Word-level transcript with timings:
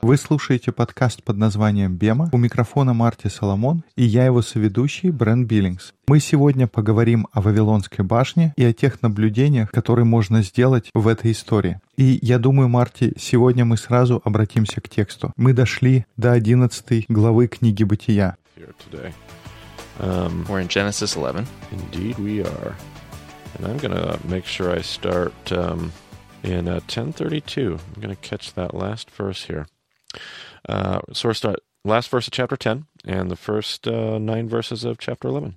Вы 0.00 0.16
слушаете 0.16 0.72
подкаст 0.72 1.22
под 1.22 1.36
названием 1.36 1.94
«Бема». 1.94 2.30
У 2.32 2.38
микрофона 2.38 2.94
Марти 2.94 3.28
Соломон 3.28 3.84
и 3.96 4.02
я 4.02 4.24
его 4.24 4.40
соведущий 4.40 5.10
Брэн 5.10 5.44
Биллингс. 5.44 5.92
Мы 6.08 6.20
сегодня 6.20 6.66
поговорим 6.66 7.28
о 7.32 7.42
Вавилонской 7.42 8.02
башне 8.02 8.54
и 8.56 8.64
о 8.64 8.72
тех 8.72 9.02
наблюдениях, 9.02 9.70
которые 9.72 10.06
можно 10.06 10.42
сделать 10.42 10.90
в 10.94 11.06
этой 11.06 11.32
истории. 11.32 11.80
И 11.98 12.18
я 12.22 12.38
думаю, 12.38 12.70
Марти, 12.70 13.12
сегодня 13.18 13.66
мы 13.66 13.76
сразу 13.76 14.22
обратимся 14.24 14.80
к 14.80 14.88
тексту. 14.88 15.34
Мы 15.36 15.52
дошли 15.52 16.06
до 16.16 16.32
11 16.32 17.04
главы 17.08 17.48
книги 17.48 17.84
«Бытия». 17.84 18.36
Um, 20.00 20.46
We're 20.48 20.60
in 20.60 20.68
Genesis 20.68 21.14
11. 21.14 21.46
indeed, 21.70 22.18
we 22.18 22.40
are. 22.40 22.74
And 23.56 23.66
I'm 23.66 23.76
going 23.78 23.94
to 23.94 24.18
make 24.26 24.44
sure 24.44 24.74
I 24.74 24.80
start 24.82 25.34
um, 25.52 25.92
in 26.43 26.67
uh, 26.67 26.79
1032. 26.87 27.79
I'm 27.95 28.01
going 28.01 28.15
to 28.15 28.21
catch 28.21 28.53
that 28.53 28.73
last 28.73 29.09
verse 29.11 29.45
here. 29.45 29.67
Uh, 30.67 30.99
so 31.13 31.29
we're 31.29 31.33
start 31.33 31.59
last 31.83 32.09
verse 32.09 32.27
of 32.27 32.33
chapter 32.33 32.57
10 32.57 32.85
and 33.05 33.31
the 33.31 33.35
first 33.35 33.87
uh, 33.87 34.17
nine 34.17 34.47
verses 34.49 34.83
of 34.83 34.97
chapter 34.97 35.27
11. 35.27 35.55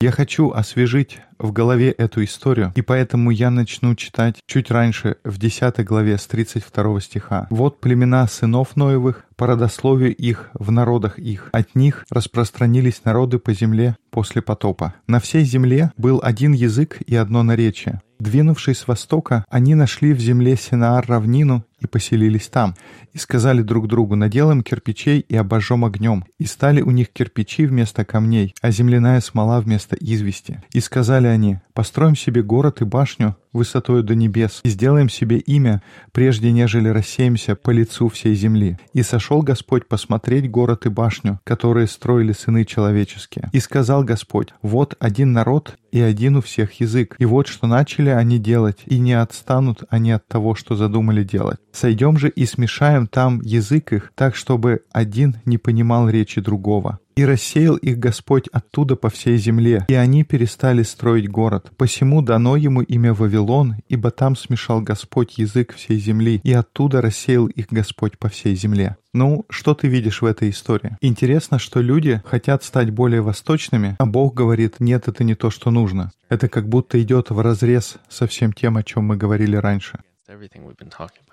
Я 0.00 0.12
хочу 0.12 0.52
освежить 0.52 1.20
в 1.39 1.51
голове 1.51 1.91
эту 1.91 2.23
историю, 2.23 2.71
и 2.75 2.81
поэтому 2.81 3.31
я 3.31 3.49
начну 3.49 3.95
читать 3.95 4.35
чуть 4.47 4.71
раньше, 4.71 5.17
в 5.23 5.37
10 5.37 5.83
главе 5.85 6.17
с 6.17 6.27
32 6.27 7.01
стиха. 7.01 7.47
«Вот 7.49 7.79
племена 7.79 8.27
сынов 8.27 8.75
Ноевых, 8.75 9.25
по 9.35 9.47
родословию 9.47 10.15
их 10.15 10.49
в 10.53 10.71
народах 10.71 11.19
их. 11.19 11.49
От 11.51 11.75
них 11.75 12.05
распространились 12.09 13.01
народы 13.03 13.39
по 13.39 13.53
земле 13.53 13.95
после 14.09 14.41
потопа. 14.41 14.93
На 15.07 15.19
всей 15.19 15.43
земле 15.43 15.91
был 15.97 16.19
один 16.23 16.53
язык 16.53 16.99
и 17.05 17.15
одно 17.15 17.43
наречие. 17.43 18.01
Двинувшись 18.19 18.77
с 18.77 18.87
востока, 18.87 19.43
они 19.49 19.75
нашли 19.75 20.13
в 20.13 20.19
земле 20.19 20.55
Синаар 20.55 21.05
равнину 21.05 21.65
и 21.81 21.87
поселились 21.87 22.47
там. 22.47 22.75
И 23.11 23.17
сказали 23.17 23.61
друг 23.61 23.87
другу, 23.87 24.15
наделаем 24.15 24.63
кирпичей 24.63 25.19
и 25.19 25.35
обожжем 25.35 25.83
огнем. 25.83 26.23
И 26.39 26.45
стали 26.45 26.81
у 26.81 26.91
них 26.91 27.09
кирпичи 27.11 27.65
вместо 27.65 28.05
камней, 28.05 28.55
а 28.61 28.71
земляная 28.71 29.19
смола 29.19 29.59
вместо 29.59 29.97
извести. 29.97 30.63
И 30.71 30.79
сказали 30.79 31.22
они, 31.27 31.59
построим 31.73 32.15
себе 32.15 32.43
город 32.43 32.81
и 32.81 32.85
башню 32.85 33.35
высотою 33.53 34.03
до 34.03 34.15
небес, 34.15 34.59
и 34.63 34.69
сделаем 34.69 35.09
себе 35.09 35.37
имя, 35.37 35.81
прежде 36.11 36.51
нежели 36.51 36.89
рассеемся 36.89 37.55
по 37.55 37.69
лицу 37.69 38.09
всей 38.09 38.35
земли. 38.35 38.77
И 38.93 39.03
сошел 39.03 39.41
Господь 39.41 39.87
посмотреть 39.87 40.49
город 40.49 40.85
и 40.85 40.89
башню, 40.89 41.39
которые 41.43 41.87
строили 41.87 42.33
сыны 42.33 42.65
человеческие. 42.65 43.49
И 43.53 43.59
сказал 43.59 44.03
Господь, 44.03 44.49
вот 44.61 44.95
один 44.99 45.33
народ 45.33 45.77
и 45.91 46.01
один 46.01 46.37
у 46.37 46.41
всех 46.41 46.79
язык. 46.79 47.15
И 47.19 47.25
вот 47.25 47.47
что 47.47 47.67
начали 47.67 48.09
они 48.09 48.39
делать, 48.39 48.79
и 48.87 48.97
не 48.97 49.13
отстанут 49.13 49.83
они 49.89 50.11
от 50.11 50.27
того, 50.27 50.55
что 50.55 50.75
задумали 50.75 51.23
делать. 51.23 51.59
Сойдем 51.71 52.17
же 52.17 52.29
и 52.29 52.45
смешаем 52.45 53.07
там 53.07 53.41
язык 53.41 53.93
их, 53.93 54.11
так, 54.15 54.35
чтобы 54.35 54.81
один 54.91 55.37
не 55.45 55.59
понимал 55.59 56.09
речи 56.09 56.41
другого. 56.41 56.99
И 57.15 57.25
рассеял 57.25 57.75
их 57.75 57.99
Господь 57.99 58.47
оттуда 58.51 58.95
по 58.95 59.09
всей 59.09 59.37
земле, 59.37 59.85
и 59.87 59.93
они 59.93 60.23
перестали 60.23 60.83
строить 60.83 61.29
город. 61.29 61.71
Посему 61.77 62.21
дано 62.21 62.55
ему 62.55 62.81
имя 62.81 63.13
Вавилон, 63.13 63.75
ибо 63.87 64.11
там 64.11 64.35
смешал 64.35 64.81
Господь 64.81 65.37
язык 65.37 65.75
всей 65.75 65.97
земли, 65.99 66.41
и 66.43 66.53
оттуда 66.53 67.01
рассеял 67.01 67.47
их 67.47 67.67
Господь 67.69 68.17
по 68.17 68.29
всей 68.29 68.55
земле. 68.55 68.97
Ну, 69.13 69.45
что 69.49 69.75
ты 69.75 69.87
видишь 69.87 70.21
в 70.23 70.25
этой 70.25 70.49
истории? 70.49 70.97
Интересно, 71.01 71.59
что 71.59 71.81
люди 71.81 72.21
хотят 72.25 72.63
стать 72.63 72.89
более 72.89 73.21
восточными, 73.21 73.95
а 73.99 74.05
Бог 74.07 74.33
говорит, 74.33 74.79
нет, 74.79 75.07
это 75.07 75.23
не 75.23 75.35
то, 75.35 75.51
что 75.51 75.69
нужно. 75.69 76.11
Это 76.29 76.49
как 76.49 76.67
будто 76.67 76.99
идет 77.01 77.29
в 77.29 77.39
разрез 77.39 77.97
со 78.09 78.25
всем 78.25 78.53
тем, 78.53 78.75
о 78.77 78.83
чем 78.83 79.05
мы 79.05 79.17
говорили 79.17 79.55
раньше. 79.55 79.99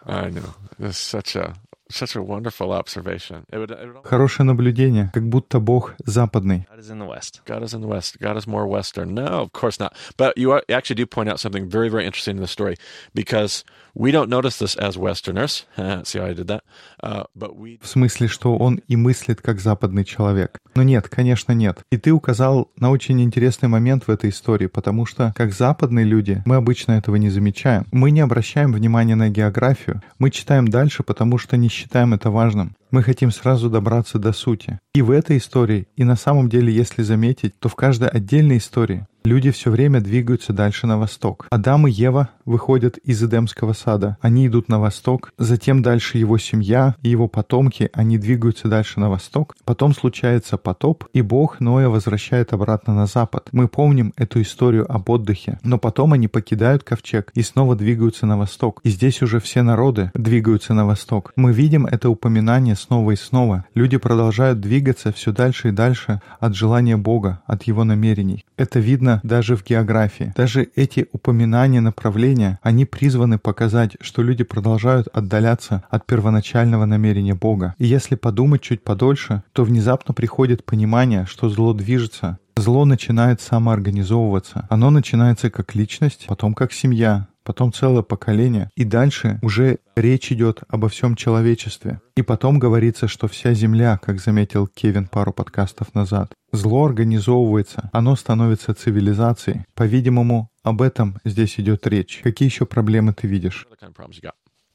I 0.07 0.31
know. 0.31 0.55
That's 0.79 0.99
such 0.99 1.37
a 1.37 1.55
such 1.90 2.16
a 2.16 2.22
wonderful 2.22 2.72
observation. 2.72 3.46
It 3.52 3.58
would, 3.58 3.72
it 3.72 3.94
would 3.94 4.04
Хорошее 4.04 4.46
наблюдение, 4.46 5.12
как 5.14 5.28
будто 5.30 5.60
Бог 5.60 5.96
западный. 6.06 6.66
God 6.70 6.80
is 6.80 6.90
in 6.90 7.00
the 7.00 7.06
West. 7.06 7.42
God 7.46 7.64
is 7.64 7.74
in 7.74 7.82
the 7.82 7.88
West. 7.88 8.20
God 8.20 8.38
is 8.38 8.48
more 8.48 8.68
Western. 8.68 9.14
No, 9.14 9.42
of 9.42 9.54
course 9.54 9.80
not. 9.80 9.96
But 10.18 10.38
you 10.38 10.52
are, 10.52 10.64
you 10.68 10.76
actually 10.76 10.96
do 10.96 11.06
point 11.06 11.30
out 11.30 11.40
something 11.40 11.70
very, 11.70 11.90
very 11.90 12.06
interesting 12.06 12.38
in 12.38 12.42
the 12.42 12.48
story 12.48 12.76
because 13.14 13.64
we 13.95 14.11
don't 14.11 14.29
notice 14.29 14.59
this 14.59 14.77
as 14.77 14.97
Westerners. 14.97 15.67
See 16.05 16.19
how 16.19 16.27
I 16.27 16.35
did 16.35 16.49
that? 16.49 16.63
Uh, 17.03 17.25
but 17.35 17.57
we 17.57 17.79
В 17.81 17.87
смысле, 17.87 18.29
что 18.29 18.57
он 18.57 18.81
и 18.89 18.97
мыслит 18.97 19.41
как 19.41 19.61
западный 19.61 20.05
человек. 20.05 20.59
Но 20.75 20.83
нет, 20.83 21.09
конечно, 21.09 21.53
нет. 21.53 21.81
И 21.91 21.97
ты 21.97 22.13
указал 22.13 22.71
на 22.77 22.91
очень 22.91 23.21
интересный 23.23 23.69
момент 23.69 24.05
в 24.07 24.11
этой 24.11 24.31
истории, 24.31 24.67
потому 24.67 25.07
что, 25.07 25.33
как 25.37 25.53
западные 25.53 26.05
люди, 26.05 26.43
мы 26.47 26.57
обычно 26.57 26.93
этого 26.93 27.17
не 27.17 27.31
замечаем. 27.31 27.87
Мы 27.93 28.11
не 28.11 28.21
обращаем 28.21 28.73
внимания 28.73 29.17
на 29.17 29.29
географию. 29.29 30.03
Мы 30.19 30.31
читаем 30.31 30.69
дальше, 30.69 31.03
потому 31.03 31.39
что 31.39 31.57
не 31.57 31.69
считаем 31.69 32.15
это 32.15 32.31
важным. 32.31 32.77
Мы 32.91 33.03
хотим 33.03 33.31
сразу 33.31 33.71
добраться 33.71 34.19
до 34.19 34.33
сути. 34.33 34.81
И 34.95 35.03
в 35.03 35.11
этой 35.11 35.39
истории, 35.39 35.87
и 35.97 36.05
на 36.05 36.17
самом 36.17 36.49
деле, 36.49 36.73
если 36.73 37.03
заметить, 37.03 37.59
то 37.59 37.69
в 37.69 37.77
каждой 37.77 38.09
отдельной 38.09 38.59
истории 38.59 39.07
люди 39.25 39.51
все 39.51 39.71
время 39.71 40.01
двигаются 40.01 40.53
дальше 40.53 40.87
на 40.87 40.99
восток. 40.99 41.47
Адам 41.51 41.87
и 41.87 41.91
Ева 41.91 42.31
выходят 42.45 42.97
из 42.99 43.23
Эдемского 43.23 43.73
сада. 43.73 44.17
Они 44.21 44.47
идут 44.47 44.69
на 44.69 44.81
восток, 44.81 45.33
затем 45.39 45.83
дальше 45.83 46.19
его 46.19 46.39
семья 46.39 46.97
и 47.03 47.09
его 47.09 47.29
потомки, 47.29 47.91
они 47.93 48.19
двигаются 48.19 48.69
дальше 48.69 49.01
на 49.01 49.09
восток. 49.09 49.55
Потом 49.65 49.95
случается 49.95 50.57
потоп, 50.57 51.05
и 51.13 51.23
Бог 51.23 51.61
Ноя 51.61 51.89
возвращает 51.89 52.53
обратно 52.53 52.95
на 52.95 53.07
запад. 53.07 53.49
Мы 53.53 53.69
помним 53.69 54.13
эту 54.17 54.43
историю 54.43 54.91
об 54.93 55.09
отдыхе. 55.11 55.59
Но 55.63 55.79
потом 55.79 56.13
они 56.13 56.29
покидают 56.29 56.83
ковчег 56.83 57.31
и 57.35 57.43
снова 57.43 57.77
двигаются 57.77 58.27
на 58.27 58.37
восток. 58.37 58.81
И 58.83 58.91
здесь 58.91 59.23
уже 59.23 59.41
все 59.41 59.63
народы 59.63 60.11
двигаются 60.15 60.75
на 60.75 60.87
восток. 60.87 61.33
Мы 61.37 61.53
видим 61.53 61.87
это 61.87 62.09
упоминание 62.11 62.77
снова 62.77 63.13
и 63.13 63.17
снова. 63.17 63.65
Люди 63.75 63.97
продолжают 63.97 64.61
двигаться 64.61 65.13
все 65.13 65.33
дальше 65.33 65.69
и 65.69 65.73
дальше 65.73 66.21
от 66.39 66.55
желания 66.55 66.97
Бога, 66.97 67.43
от 67.47 67.65
Его 67.65 67.85
намерений. 67.85 68.45
Это 68.57 68.79
видно 68.79 69.10
даже 69.25 69.57
в 69.57 69.65
географии. 69.65 70.33
Даже 70.37 70.69
эти 70.77 71.07
упоминания 71.13 71.81
направления, 71.81 72.59
они 72.63 72.85
призваны 72.85 73.39
показать, 73.39 73.97
что 74.01 74.23
люди 74.23 74.45
продолжают 74.45 75.09
отдаляться 75.13 75.83
от 75.91 76.07
первоначального 76.07 76.85
намерения 76.85 77.35
Бога. 77.35 77.75
И 77.79 77.87
если 77.87 78.15
подумать 78.15 78.63
чуть 78.63 78.85
подольше, 78.85 79.43
то 79.53 79.65
внезапно 79.65 80.15
приходит 80.15 80.65
понимание, 80.65 81.27
что 81.27 81.49
зло 81.49 81.73
движется, 81.73 82.39
Зло 82.57 82.85
начинает 82.85 83.41
самоорганизовываться. 83.41 84.67
Оно 84.69 84.91
начинается 84.91 85.49
как 85.49 85.75
личность, 85.75 86.27
потом 86.29 86.53
как 86.53 86.75
семья, 86.75 87.27
потом 87.51 87.73
целое 87.73 88.03
поколение. 88.03 88.71
И 88.77 88.85
дальше 88.85 89.41
уже 89.43 89.79
речь 89.97 90.31
идет 90.31 90.61
обо 90.69 90.89
всем 90.89 91.17
человечестве. 91.17 92.01
И 92.15 92.23
потом 92.23 92.61
говорится, 92.61 93.09
что 93.09 93.27
вся 93.27 93.55
Земля, 93.55 93.99
как 93.99 94.21
заметил 94.21 94.69
Кевин 94.69 95.09
пару 95.09 95.33
подкастов 95.33 95.93
назад, 95.93 96.33
зло 96.53 96.85
организовывается, 96.85 97.91
оно 97.93 98.15
становится 98.15 98.73
цивилизацией. 98.73 99.65
По-видимому, 99.75 100.49
об 100.63 100.81
этом 100.81 101.19
здесь 101.25 101.59
идет 101.59 101.89
речь. 101.89 102.21
Какие 102.23 102.49
еще 102.49 102.67
проблемы 102.67 103.15
ты 103.15 103.27
видишь? 103.27 103.67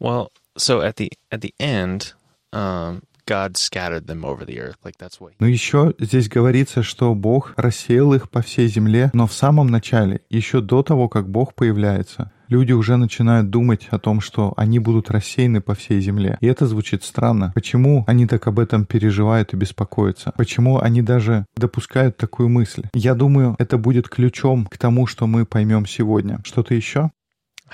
Well, 0.01 0.27
so 0.57 0.81
at 0.81 0.97
the 0.97 1.09
at 1.31 1.39
the 1.39 1.53
end, 1.57 2.13
um, 2.51 3.03
God 3.25 3.57
scattered 3.57 4.05
them 4.05 4.23
over 4.23 4.45
the 4.45 4.59
earth. 4.59 4.75
Like 4.83 4.97
that's 4.99 5.19
what. 5.19 5.31
Но 5.39 5.47
еще 5.47 5.93
здесь 5.97 6.29
говорится, 6.29 6.83
что 6.83 7.15
Бог 7.15 7.53
рассеял 7.57 8.13
их 8.13 8.29
по 8.29 8.41
всей 8.41 8.67
земле, 8.67 9.09
но 9.13 9.25
в 9.25 9.33
самом 9.33 9.67
начале, 9.67 10.21
еще 10.29 10.61
до 10.61 10.83
того, 10.83 11.09
как 11.09 11.29
Бог 11.29 11.55
появляется, 11.55 12.31
люди 12.49 12.71
уже 12.71 12.97
начинают 12.97 13.49
думать 13.49 13.87
о 13.91 13.99
том, 13.99 14.21
что 14.21 14.53
они 14.57 14.79
будут 14.79 15.09
рассеяны 15.09 15.61
по 15.61 15.75
всей 15.75 15.99
земле. 16.01 16.37
И 16.41 16.47
это 16.47 16.67
звучит 16.67 17.03
странно. 17.03 17.51
Почему 17.55 18.03
они 18.07 18.27
так 18.27 18.47
об 18.47 18.59
этом 18.59 18.85
переживают 18.85 19.53
и 19.53 19.57
беспокоятся? 19.57 20.33
Почему 20.37 20.79
они 20.79 21.01
даже 21.01 21.45
допускают 21.55 22.17
такую 22.17 22.49
мысль? 22.49 22.83
Я 22.93 23.15
думаю, 23.15 23.55
это 23.59 23.77
будет 23.77 24.09
ключом 24.09 24.65
к 24.65 24.77
тому, 24.77 25.07
что 25.07 25.27
мы 25.27 25.45
поймем 25.45 25.85
сегодня. 25.85 26.39
Что-то 26.43 26.73
еще? 26.73 27.11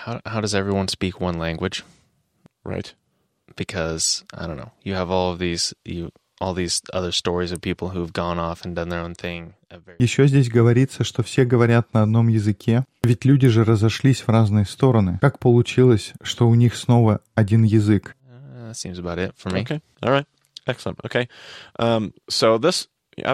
How 0.06 0.22
how 0.24 0.42
does 0.42 0.54
everyone 0.54 0.88
speak 0.88 1.20
one 1.20 1.38
language? 1.38 1.84
Right. 2.64 2.94
Because 3.56 4.24
I 4.34 4.48
don't 4.48 4.58
know. 4.58 4.72
You 4.84 4.94
have 4.96 5.10
all 5.10 5.34
of 5.34 5.40
these 5.40 5.74
you 5.84 6.12
all 6.42 6.54
these 6.56 6.82
other 6.92 7.12
stories 7.12 7.52
of 7.52 7.62
people 7.62 7.90
who've 7.90 8.12
gone 8.12 8.40
off 8.40 8.66
and 8.66 8.76
done 8.76 8.90
their 8.90 9.02
own 9.02 9.14
thing. 9.16 9.54
at 9.70 9.80
very- 9.86 9.96
Еще 10.00 10.28
здесь 10.28 10.50
говорится, 10.50 11.04
что 11.04 11.22
все 11.24 11.46
говорят 11.46 11.94
на 11.94 12.02
одном 12.02 12.28
языке, 12.28 12.84
ведь 13.04 13.24
люди 13.26 13.48
же 13.48 13.64
разошлись 13.64 14.22
в 14.22 14.30
разные 14.30 14.66
стороны. 14.66 15.18
Как 15.22 15.40
получилось, 15.40 16.14
что 16.24 16.50
у 16.50 16.56
них 16.56 16.76
снова 16.76 17.22
один 17.36 17.64
язык? 17.64 18.16
Uh, 18.28 18.72
that 18.72 18.76
seems 18.76 18.98
about 19.00 19.18
it 19.20 19.34
for 19.38 19.52
me. 19.54 19.62
Okay. 19.62 19.80
All 20.02 20.12
right. 20.12 20.26
Excellent. 20.68 21.00
Okay. 21.06 21.28
Um, 21.80 22.14
so 22.30 22.58
this, 22.58 22.88
yeah, 23.16 23.34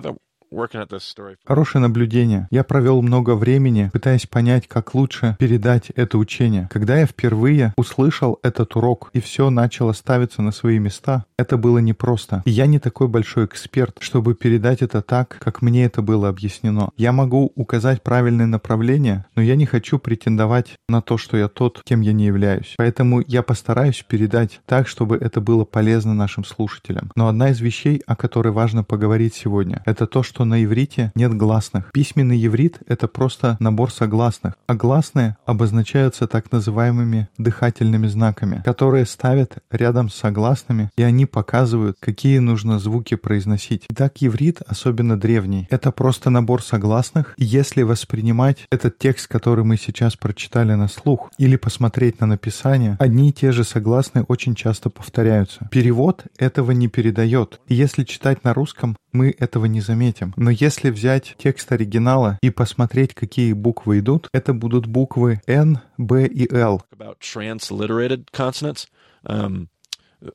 Хорошее 1.46 1.82
наблюдение. 1.82 2.48
Я 2.52 2.64
провел 2.64 3.02
много 3.02 3.36
времени, 3.36 3.90
пытаясь 3.92 4.26
понять, 4.26 4.68
как 4.68 4.96
лучше 4.96 5.36
передать 5.40 5.90
это 5.96 6.18
учение. 6.18 6.70
Когда 6.72 6.98
я 6.98 7.06
впервые 7.06 7.74
услышал 7.78 8.40
этот 8.44 8.76
урок, 8.76 9.10
и 9.14 9.20
все 9.20 9.50
начало 9.50 9.92
ставиться 9.94 10.42
на 10.42 10.52
свои 10.52 10.80
места, 10.80 11.26
это 11.38 11.58
было 11.58 11.80
непросто. 11.80 12.44
И 12.46 12.52
я 12.52 12.66
не 12.66 12.80
такой 12.80 13.08
большой 13.08 13.46
эксперт, 13.46 13.98
чтобы 14.00 14.36
передать 14.36 14.82
это 14.82 15.02
так, 15.02 15.38
как 15.40 15.62
мне 15.62 15.86
это 15.86 16.02
было 16.02 16.30
объяснено. 16.30 16.90
Я 16.98 17.12
могу 17.12 17.52
указать 17.56 18.02
правильное 18.02 18.46
направление, 18.46 19.26
но 19.36 19.42
я 19.42 19.56
не 19.56 19.66
хочу 19.66 20.00
претендовать 20.00 20.76
на 20.88 21.02
то, 21.02 21.18
что 21.18 21.38
я 21.38 21.48
тот, 21.48 21.82
кем 21.84 22.02
я 22.02 22.14
не 22.14 22.26
являюсь. 22.26 22.74
Поэтому 22.78 23.22
я 23.28 23.44
постараюсь 23.44 24.04
передать 24.08 24.62
так, 24.66 24.88
чтобы 24.88 25.18
это 25.18 25.42
было 25.42 25.66
полезно 25.66 26.14
нашим 26.14 26.46
слушателям. 26.46 27.12
Но 27.16 27.28
одна 27.28 27.50
из 27.50 27.60
вещей, 27.60 28.02
о 28.08 28.16
которой 28.16 28.54
важно 28.54 28.84
поговорить 28.84 29.36
сегодня, 29.36 29.82
это 29.86 30.08
то, 30.08 30.24
что 30.24 30.37
на 30.46 30.64
иврите 30.64 31.12
нет 31.16 31.34
гласных. 31.34 31.92
Письменный 31.92 32.44
иврит— 32.46 32.80
это 32.88 33.08
просто 33.08 33.58
набор 33.60 33.92
согласных, 33.92 34.54
а 34.68 34.76
гласные 34.76 35.38
обозначаются 35.46 36.28
так 36.28 36.52
называемыми 36.52 37.30
дыхательными 37.38 38.08
знаками, 38.08 38.62
которые 38.66 39.06
ставят 39.06 39.58
рядом 39.72 40.10
с 40.10 40.16
согласными, 40.16 40.90
и 40.98 41.04
они 41.04 41.26
показывают, 41.26 41.98
какие 42.00 42.40
нужно 42.40 42.80
звуки 42.80 43.16
произносить. 43.16 43.86
Итак, 43.90 44.14
иврит, 44.20 44.62
особенно 44.68 45.20
древний, 45.20 45.68
это 45.70 45.92
просто 45.92 46.30
набор 46.30 46.62
согласных, 46.62 47.34
если 47.38 47.84
воспринимать 47.84 48.66
этот 48.72 48.98
текст, 48.98 49.28
который 49.28 49.64
мы 49.64 49.78
сейчас 49.78 50.16
прочитали 50.16 50.74
на 50.74 50.88
слух, 50.88 51.32
или 51.38 51.56
посмотреть 51.56 52.20
на 52.20 52.28
написание, 52.28 52.98
одни 53.00 53.30
и 53.30 53.34
те 53.34 53.52
же 53.52 53.64
согласные 53.64 54.24
очень 54.24 54.56
часто 54.56 54.90
повторяются. 54.90 55.68
Перевод 55.72 56.26
этого 56.38 56.72
не 56.72 56.88
передает. 56.88 57.60
Если 57.68 58.04
читать 58.04 58.44
на 58.44 58.54
русском, 58.54 58.98
мы 59.18 59.36
этого 59.38 59.66
не 59.66 59.82
заметим. 59.82 60.34
Но 60.38 60.52
если 60.52 60.92
взять 60.92 61.36
текст 61.38 61.72
оригинала 61.72 62.38
и 62.42 62.50
посмотреть, 62.52 63.14
какие 63.14 63.54
буквы 63.54 64.00
идут, 64.00 64.30
это 64.32 64.54
будут 64.54 64.86
буквы 64.86 65.42
N, 65.48 65.80
B 65.98 66.28
и 66.28 66.48
L. 66.54 66.84
About 66.96 67.20
transliterated 67.20 68.32
consonants. 68.32 68.88
Um, 69.26 69.70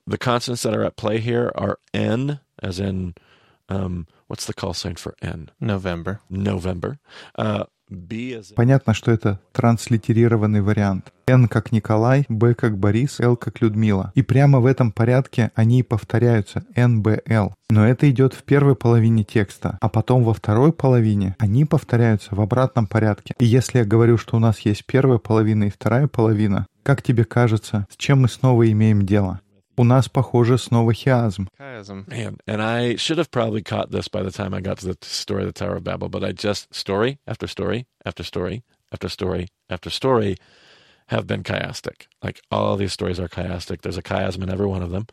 the 0.06 0.18
consonants 0.18 0.62
that 0.64 0.74
are 0.74 0.84
at 0.84 0.96
play 0.96 1.18
here 1.18 1.52
are 1.54 1.78
N, 1.94 2.40
as 2.60 2.80
in, 2.80 3.14
um, 3.68 4.06
what's 4.26 4.46
the 4.46 4.54
call 4.54 4.74
sign 4.74 4.96
for 4.96 5.14
N? 5.22 5.50
November. 5.60 6.20
November. 6.28 6.98
Uh, 7.36 7.64
Понятно, 8.54 8.94
что 8.94 9.10
это 9.10 9.40
транслитерированный 9.52 10.60
вариант. 10.60 11.12
Н 11.26 11.48
как 11.48 11.72
Николай, 11.72 12.24
Б 12.28 12.54
как 12.54 12.78
Борис, 12.78 13.20
Л 13.20 13.36
как 13.36 13.60
Людмила. 13.60 14.12
И 14.14 14.22
прямо 14.22 14.60
в 14.60 14.66
этом 14.66 14.92
порядке 14.92 15.50
они 15.54 15.80
и 15.80 15.82
повторяются 15.82 16.64
Н, 16.74 17.02
Б, 17.02 17.22
Л. 17.26 17.54
Но 17.70 17.86
это 17.86 18.10
идет 18.10 18.34
в 18.34 18.42
первой 18.42 18.74
половине 18.74 19.24
текста, 19.24 19.78
а 19.80 19.88
потом 19.88 20.24
во 20.24 20.34
второй 20.34 20.72
половине 20.72 21.36
они 21.38 21.64
повторяются 21.64 22.34
в 22.34 22.40
обратном 22.40 22.86
порядке. 22.86 23.34
И 23.38 23.44
если 23.44 23.78
я 23.78 23.84
говорю, 23.84 24.18
что 24.18 24.36
у 24.36 24.40
нас 24.40 24.60
есть 24.60 24.84
первая 24.86 25.18
половина 25.18 25.64
и 25.64 25.70
вторая 25.70 26.08
половина, 26.08 26.66
как 26.82 27.02
тебе 27.02 27.24
кажется, 27.24 27.86
с 27.90 27.96
чем 27.96 28.22
мы 28.22 28.28
снова 28.28 28.70
имеем 28.70 29.06
дело? 29.06 29.40
У 29.79 29.83
нас, 29.83 30.09
похоже, 30.09 30.57
снова 30.57 30.91
хиазм. 30.91 31.47
Chiasm. 31.59 32.07
Man, 32.07 32.37
and 32.47 32.61
I 32.63 32.95
should 32.95 33.19
have 33.19 33.29
probably 33.29 33.61
caught 33.61 33.91
this 33.91 34.07
by 34.07 34.23
the 34.23 34.31
time 34.31 34.55
I 34.55 34.59
got 34.59 34.79
to 34.79 34.87
the 34.87 34.97
story 35.03 35.43
of 35.43 35.53
the 35.53 35.53
Tower 35.53 35.75
of 35.75 35.83
Babel, 35.83 36.09
but 36.09 36.23
I 36.23 36.31
just 36.31 36.73
story 36.73 37.19
after 37.27 37.45
story 37.45 37.85
after 38.03 38.23
story 38.23 38.63
after 38.91 39.07
story 39.07 39.47
after 39.69 39.91
story 39.91 40.37
have 41.09 41.27
been 41.27 41.43
chiastic. 41.43 42.07
Like 42.23 42.41
all 42.49 42.75
these 42.75 42.91
stories 42.91 43.19
are 43.19 43.27
chiastic. 43.27 43.81
There's 43.81 43.97
a 43.97 44.01
chiasm 44.01 44.41
in 44.41 44.49
every 44.49 44.65
one 44.65 44.81
of 44.81 44.89
them. 44.89 45.05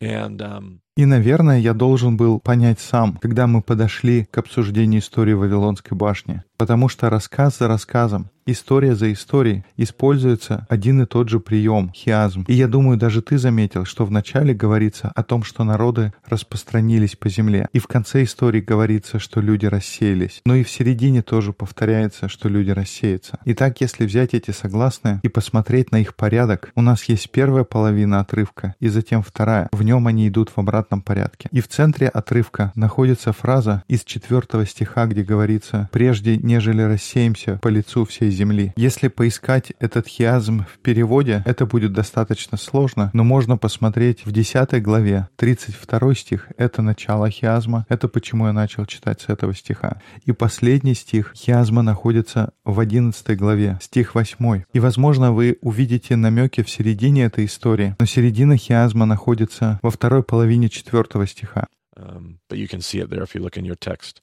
And 0.00 0.42
um, 0.42 0.80
И, 0.95 1.05
наверное, 1.05 1.59
я 1.59 1.73
должен 1.73 2.17
был 2.17 2.39
понять 2.39 2.79
сам, 2.79 3.17
когда 3.21 3.47
мы 3.47 3.61
подошли 3.61 4.27
к 4.31 4.37
обсуждению 4.37 5.01
истории 5.01 5.33
Вавилонской 5.33 5.97
башни. 5.97 6.43
Потому 6.57 6.89
что 6.89 7.09
рассказ 7.09 7.57
за 7.59 7.69
рассказом, 7.69 8.31
история 8.45 8.93
за 8.93 9.13
историей 9.13 9.63
используется 9.77 10.67
один 10.69 11.01
и 11.01 11.05
тот 11.05 11.29
же 11.29 11.39
прием— 11.39 11.89
хиазм. 11.95 12.43
И 12.49 12.53
я 12.53 12.67
думаю, 12.67 12.97
даже 12.97 13.21
ты 13.21 13.37
заметил, 13.37 13.85
что 13.85 14.03
в 14.03 14.11
начале 14.11 14.53
говорится 14.53 15.09
о 15.15 15.23
том, 15.23 15.43
что 15.43 15.63
народы 15.63 16.11
распространились 16.25 17.15
по 17.15 17.29
земле. 17.29 17.69
И 17.71 17.79
в 17.79 17.87
конце 17.87 18.23
истории 18.23 18.59
говорится, 18.59 19.19
что 19.19 19.39
люди 19.39 19.67
рассеялись. 19.67 20.41
Но 20.45 20.55
и 20.55 20.63
в 20.63 20.69
середине 20.69 21.21
тоже 21.21 21.53
повторяется, 21.53 22.27
что 22.27 22.49
люди 22.49 22.71
рассеются. 22.71 23.39
Итак, 23.45 23.79
если 23.79 24.05
взять 24.05 24.33
эти 24.33 24.51
согласные 24.51 25.21
и 25.23 25.29
посмотреть 25.29 25.93
на 25.93 26.01
их 26.01 26.13
порядок, 26.13 26.73
у 26.75 26.81
нас 26.81 27.05
есть 27.05 27.31
первая 27.31 27.63
половина 27.63 28.19
отрывка 28.19 28.75
и 28.81 28.89
затем 28.89 29.23
вторая. 29.23 29.69
В 29.71 29.81
нем 29.83 30.07
они 30.07 30.27
идут 30.27 30.49
в 30.49 30.57
обратном 30.79 31.01
порядке. 31.01 31.49
И 31.51 31.61
в 31.61 31.67
центре 31.67 32.07
отрывка 32.07 32.71
находится 32.75 33.33
фраза 33.33 33.83
из 33.87 34.03
четвертого 34.03 34.65
стиха, 34.65 35.05
где 35.05 35.23
говорится 35.23 35.89
«прежде 35.91 36.37
нежели 36.37 36.81
рассеемся 36.81 37.59
по 37.61 37.67
лицу 37.67 38.05
всей 38.05 38.31
земли». 38.31 38.73
Если 38.75 39.09
поискать 39.09 39.73
этот 39.79 40.07
хиазм 40.07 40.65
в 40.73 40.79
переводе, 40.79 41.43
это 41.45 41.65
будет 41.65 41.93
достаточно 41.93 42.57
сложно, 42.57 43.11
но 43.13 43.23
можно 43.23 43.57
посмотреть 43.57 44.25
в 44.25 44.31
10 44.31 44.81
главе, 44.81 45.27
32 45.35 46.15
стих— 46.15 46.47
это 46.57 46.81
начало 46.81 47.29
хиазма, 47.29 47.85
это 47.89 48.07
почему 48.07 48.47
я 48.47 48.53
начал 48.53 48.85
читать 48.85 49.21
с 49.21 49.29
этого 49.29 49.53
стиха. 49.53 50.01
И 50.25 50.31
последний 50.31 50.95
стих 50.95 51.33
хиазма 51.35 51.81
находится 51.81 52.51
в 52.63 52.79
11 52.79 53.37
главе, 53.37 53.77
стих 53.81 54.15
8. 54.15 54.63
И, 54.73 54.79
возможно, 54.79 55.33
вы 55.33 55.57
увидите 55.61 56.15
намеки 56.15 56.63
в 56.63 56.69
середине 56.69 57.25
этой 57.25 57.45
истории, 57.45 57.95
но 57.99 58.05
середина 58.05 58.57
хиазма 58.57 59.05
находится 59.05 59.79
во 59.81 59.91
второй 59.91 60.23
половине 60.23 60.68
4 60.68 61.04
стиха. 61.26 61.66
um, 61.96 62.38
but 62.48 62.58
you 62.58 62.68
can 62.68 62.80
see 62.80 62.98
it 63.00 63.10
there 63.10 63.22
if 63.22 63.34
you 63.34 63.40
look 63.40 63.56
in 63.56 63.64
your 63.64 63.76
text. 63.76 64.20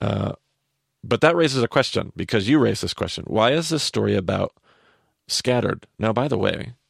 Uh, 0.00 0.32
but 1.02 1.20
that 1.20 1.36
raises 1.36 1.62
a 1.62 1.68
question 1.68 2.12
because 2.16 2.48
you 2.48 2.58
raised 2.58 2.82
this 2.82 2.94
question. 2.94 3.24
Why 3.26 3.52
is 3.52 3.68
this 3.68 3.82
story 3.82 4.16
about 4.16 4.52
scattered? 5.28 5.86
Now, 5.98 6.12
by 6.12 6.28
the 6.28 6.38
way, 6.38 6.56
we 6.56 6.81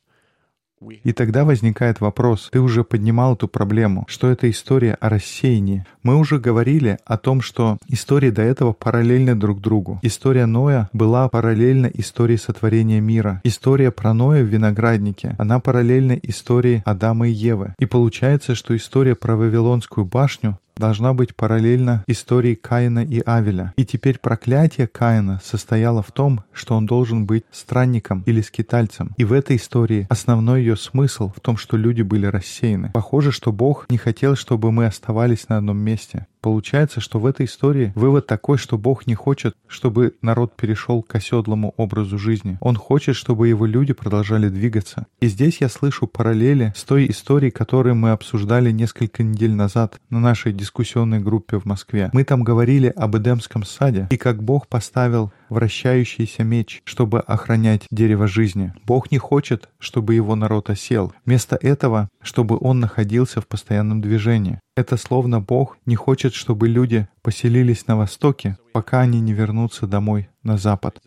И 1.03 1.13
тогда 1.13 1.45
возникает 1.45 2.01
вопрос, 2.01 2.49
ты 2.51 2.59
уже 2.59 2.83
поднимал 2.83 3.33
эту 3.35 3.47
проблему, 3.47 4.05
что 4.07 4.29
это 4.29 4.49
история 4.49 4.95
о 4.99 5.09
рассеянии. 5.09 5.85
Мы 6.01 6.15
уже 6.17 6.39
говорили 6.39 6.97
о 7.05 7.17
том, 7.17 7.41
что 7.41 7.77
истории 7.87 8.29
до 8.29 8.41
этого 8.41 8.73
параллельны 8.73 9.35
друг 9.35 9.61
другу. 9.61 9.99
История 10.01 10.45
Ноя 10.45 10.89
была 10.93 11.29
параллельна 11.29 11.89
истории 11.93 12.35
сотворения 12.35 12.99
мира. 12.99 13.41
История 13.43 13.91
про 13.91 14.13
Ноя 14.13 14.43
в 14.43 14.47
винограднике, 14.47 15.35
она 15.37 15.59
параллельна 15.59 16.13
истории 16.23 16.83
Адама 16.85 17.27
и 17.27 17.31
Евы. 17.31 17.73
И 17.79 17.85
получается, 17.85 18.55
что 18.55 18.75
история 18.75 19.15
про 19.15 19.35
Вавилонскую 19.35 20.05
башню 20.05 20.57
должна 20.75 21.13
быть 21.13 21.35
параллельна 21.35 22.03
истории 22.07 22.55
Каина 22.55 23.03
и 23.03 23.21
Авеля. 23.25 23.73
И 23.75 23.85
теперь 23.85 24.19
проклятие 24.19 24.87
Каина 24.87 25.39
состояло 25.43 26.01
в 26.01 26.11
том, 26.11 26.43
что 26.51 26.75
он 26.75 26.85
должен 26.85 27.25
быть 27.25 27.45
странником 27.51 28.23
или 28.25 28.41
скитальцем. 28.41 29.13
И 29.17 29.23
в 29.23 29.33
этой 29.33 29.57
истории 29.57 30.07
основной 30.09 30.61
ее 30.61 30.75
смысл 30.75 31.31
в 31.35 31.39
том, 31.39 31.57
что 31.57 31.77
люди 31.77 32.01
были 32.01 32.25
рассеяны. 32.25 32.91
Похоже, 32.93 33.31
что 33.31 33.51
Бог 33.51 33.85
не 33.89 33.97
хотел, 33.97 34.35
чтобы 34.35 34.71
мы 34.71 34.85
оставались 34.85 35.49
на 35.49 35.57
одном 35.57 35.77
месте. 35.77 36.27
Получается, 36.43 36.99
что 36.99 37.19
в 37.19 37.25
этой 37.25 37.45
истории 37.45 37.93
вывод 37.95 38.27
такой, 38.27 38.57
что 38.57 38.77
Бог 38.77 39.07
не 39.07 39.15
хочет, 39.15 39.55
чтобы 39.65 40.13
народ 40.21 40.57
перешел 40.57 41.01
к 41.01 41.15
оседлому 41.15 41.73
образу 41.77 42.19
жизни. 42.19 42.57
Он 42.59 42.75
хочет, 42.75 43.15
чтобы 43.15 43.47
его 43.47 43.65
люди 43.65 43.93
продолжали 43.93 44.49
двигаться. 44.49 45.07
И 45.21 45.27
здесь 45.27 45.61
я 45.61 45.69
слышу 45.69 46.05
параллели 46.05 46.73
с 46.75 46.83
той 46.83 47.09
историей, 47.09 47.49
которую 47.49 47.95
мы 47.95 48.11
обсуждали 48.11 48.71
несколько 48.71 49.23
недель 49.23 49.53
назад 49.53 50.01
на 50.09 50.19
нашей 50.19 50.51
дискуссионной 50.63 51.19
группе 51.19 51.59
в 51.59 51.65
Москве. 51.65 52.09
Мы 52.13 52.23
там 52.23 52.41
говорили 52.41 52.87
об 52.87 53.17
Эдемском 53.17 53.65
саде 53.65 54.07
и 54.09 54.17
как 54.17 54.41
Бог 54.41 54.67
поставил 54.69 55.33
вращающийся 55.49 56.43
меч, 56.43 56.81
чтобы 56.85 57.19
охранять 57.19 57.85
дерево 57.91 58.27
жизни. 58.27 58.73
Бог 58.85 59.11
не 59.11 59.17
хочет, 59.17 59.69
чтобы 59.77 60.15
его 60.15 60.35
народ 60.35 60.69
осел. 60.69 61.13
Вместо 61.25 61.57
этого, 61.57 62.07
чтобы 62.21 62.57
он 62.59 62.79
находился 62.79 63.41
в 63.41 63.47
постоянном 63.47 63.99
движении. 63.99 64.61
Это 64.77 64.95
словно 64.95 65.41
Бог 65.41 65.77
не 65.85 65.95
хочет, 65.95 66.33
чтобы 66.33 66.69
люди 66.69 67.07
поселились 67.21 67.85
на 67.87 67.97
востоке, 67.97 68.57
пока 68.71 69.01
они 69.01 69.19
не 69.19 69.33
вернутся 69.33 69.85
домой 69.85 70.29
на 70.43 70.57
запад. 70.57 71.01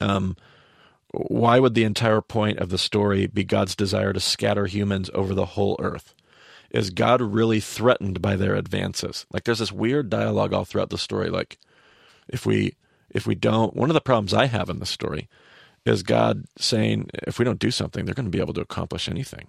Um, 0.00 0.36
why 1.12 1.58
would 1.58 1.74
the 1.74 1.84
entire 1.84 2.22
point 2.22 2.58
of 2.58 2.70
the 2.70 2.78
story 2.78 3.26
be 3.26 3.44
God's 3.44 3.74
desire 3.74 4.12
to 4.12 4.20
scatter 4.20 4.66
humans 4.66 5.10
over 5.12 5.34
the 5.34 5.56
whole 5.56 5.76
earth? 5.80 6.14
Is 6.70 6.90
God 6.90 7.20
really 7.20 7.60
threatened 7.60 8.22
by 8.22 8.36
their 8.36 8.54
advances? 8.54 9.26
Like 9.32 9.44
there's 9.44 9.58
this 9.58 9.72
weird 9.72 10.08
dialogue 10.08 10.52
all 10.52 10.64
throughout 10.64 10.90
the 10.90 10.98
story. 10.98 11.28
Like 11.28 11.58
if 12.28 12.46
we 12.46 12.76
if 13.10 13.26
we 13.26 13.34
don't 13.34 13.74
one 13.74 13.90
of 13.90 13.94
the 13.94 14.00
problems 14.00 14.32
I 14.32 14.46
have 14.46 14.68
in 14.70 14.78
the 14.78 14.86
story 14.86 15.28
is 15.84 16.02
God 16.02 16.44
saying 16.58 17.10
if 17.12 17.38
we 17.38 17.44
don't 17.44 17.58
do 17.58 17.70
something, 17.70 18.04
they're 18.04 18.14
going 18.14 18.26
to 18.26 18.30
be 18.30 18.40
able 18.40 18.54
to 18.54 18.60
accomplish 18.60 19.08
anything. 19.08 19.48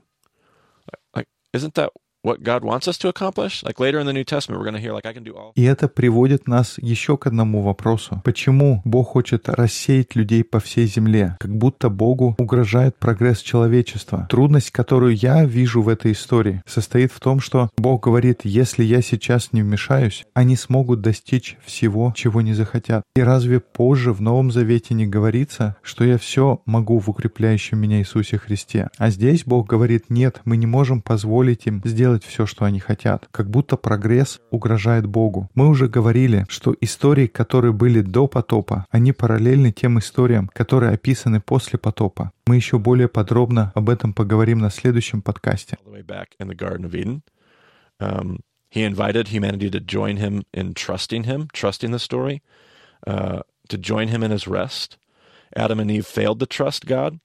Like 1.16 1.28
isn't 1.54 1.76
that 1.76 1.92
what 2.24 2.44
God 2.44 2.64
wants 2.64 2.88
us 2.88 2.98
to 3.00 3.10
accomplish. 3.10 3.64
Like 3.64 3.80
later 3.80 4.00
in 4.00 4.06
the 4.06 4.14
New 4.14 4.24
Testament, 4.24 4.60
we're 4.60 4.70
going 4.70 4.76
to 4.76 4.82
hear, 4.82 4.94
like, 4.94 5.06
I 5.06 5.14
can 5.14 5.24
do 5.24 5.36
all. 5.36 5.52
И 5.56 5.64
это 5.64 5.88
приводит 5.88 6.48
нас 6.48 6.78
еще 6.78 7.18
к 7.18 7.28
одному 7.28 7.62
вопросу. 7.62 8.22
Почему 8.24 8.82
Бог 8.86 9.10
хочет 9.10 9.50
рассеять 9.50 10.16
людей 10.16 10.44
по 10.44 10.60
всей 10.60 10.86
земле? 10.86 11.38
Как 11.40 11.56
будто 11.56 11.90
Богу 11.90 12.36
угрожает 12.38 12.98
прогресс 12.98 13.42
человечества. 13.42 14.28
Трудность, 14.30 14.72
которую 14.72 15.16
я 15.16 15.44
вижу 15.46 15.82
в 15.82 15.90
этой 15.90 16.12
истории, 16.12 16.62
состоит 16.66 17.12
в 17.12 17.20
том, 17.20 17.40
что 17.40 17.70
Бог 17.78 18.04
говорит, 18.04 18.42
если 18.44 18.84
я 18.84 19.02
сейчас 19.02 19.54
не 19.54 19.62
вмешаюсь, 19.62 20.26
они 20.34 20.56
смогут 20.56 21.02
достичь 21.02 21.58
всего, 21.66 22.14
чего 22.16 22.42
не 22.42 22.54
захотят. 22.54 23.04
И 23.16 23.22
разве 23.22 23.60
позже 23.60 24.14
в 24.14 24.22
Новом 24.22 24.52
Завете 24.52 24.94
не 24.94 25.08
говорится, 25.08 25.76
что 25.82 26.04
я 26.04 26.18
все 26.18 26.62
могу 26.66 27.00
в 27.00 27.10
укрепляющем 27.10 27.80
меня 27.80 28.00
Иисусе 28.00 28.38
Христе? 28.38 28.90
А 28.98 29.10
здесь 29.10 29.44
Бог 29.46 29.68
говорит, 29.68 30.10
нет, 30.10 30.42
мы 30.46 30.58
не 30.58 30.68
можем 30.68 31.02
позволить 31.02 31.66
им 31.66 31.82
сделать 31.84 32.11
все, 32.20 32.46
что 32.46 32.66
они 32.66 32.80
хотят. 32.80 33.28
Как 33.32 33.50
будто 33.50 33.78
прогресс 33.78 34.40
угрожает 34.52 35.06
Богу. 35.06 35.50
Мы 35.56 35.68
уже 35.68 35.88
говорили, 35.88 36.46
что 36.50 36.76
истории, 36.82 37.28
которые 37.28 37.74
были 37.74 38.02
до 38.02 38.28
потопа, 38.28 38.86
они 38.92 39.12
параллельны 39.14 39.72
тем 39.72 40.00
историям, 40.00 40.50
которые 40.54 40.92
описаны 40.92 41.42
после 41.42 41.80
потопа. 41.80 42.32
Мы 42.46 42.56
еще 42.58 42.78
более 42.78 43.08
подробно 43.08 43.72
об 43.76 43.90
этом 43.90 44.14
поговорим 44.14 44.60
на 44.60 44.70
следующем 44.70 45.22
подкасте. 45.22 45.78
Um, 48.02 48.40
he 48.72 48.84
invited 48.84 49.28
humanity 49.28 49.70
to 49.70 49.80
join 49.80 50.18
him 50.18 50.44
in 50.52 50.74
trusting 50.74 51.26
him, 51.26 51.50
trusting 51.54 51.92
the 51.92 52.00
story, 52.00 52.42
uh, 53.06 53.42
to 53.70 53.78
join 53.78 54.08
him 54.08 54.24
in 54.24 54.32
his 54.32 54.48
rest. 54.48 54.98
Adam 55.56 55.80
and 55.80 55.92
Eve 55.92 56.08
failed 56.08 56.40
to 56.40 56.48
trust 56.48 56.86
God. 56.88 57.20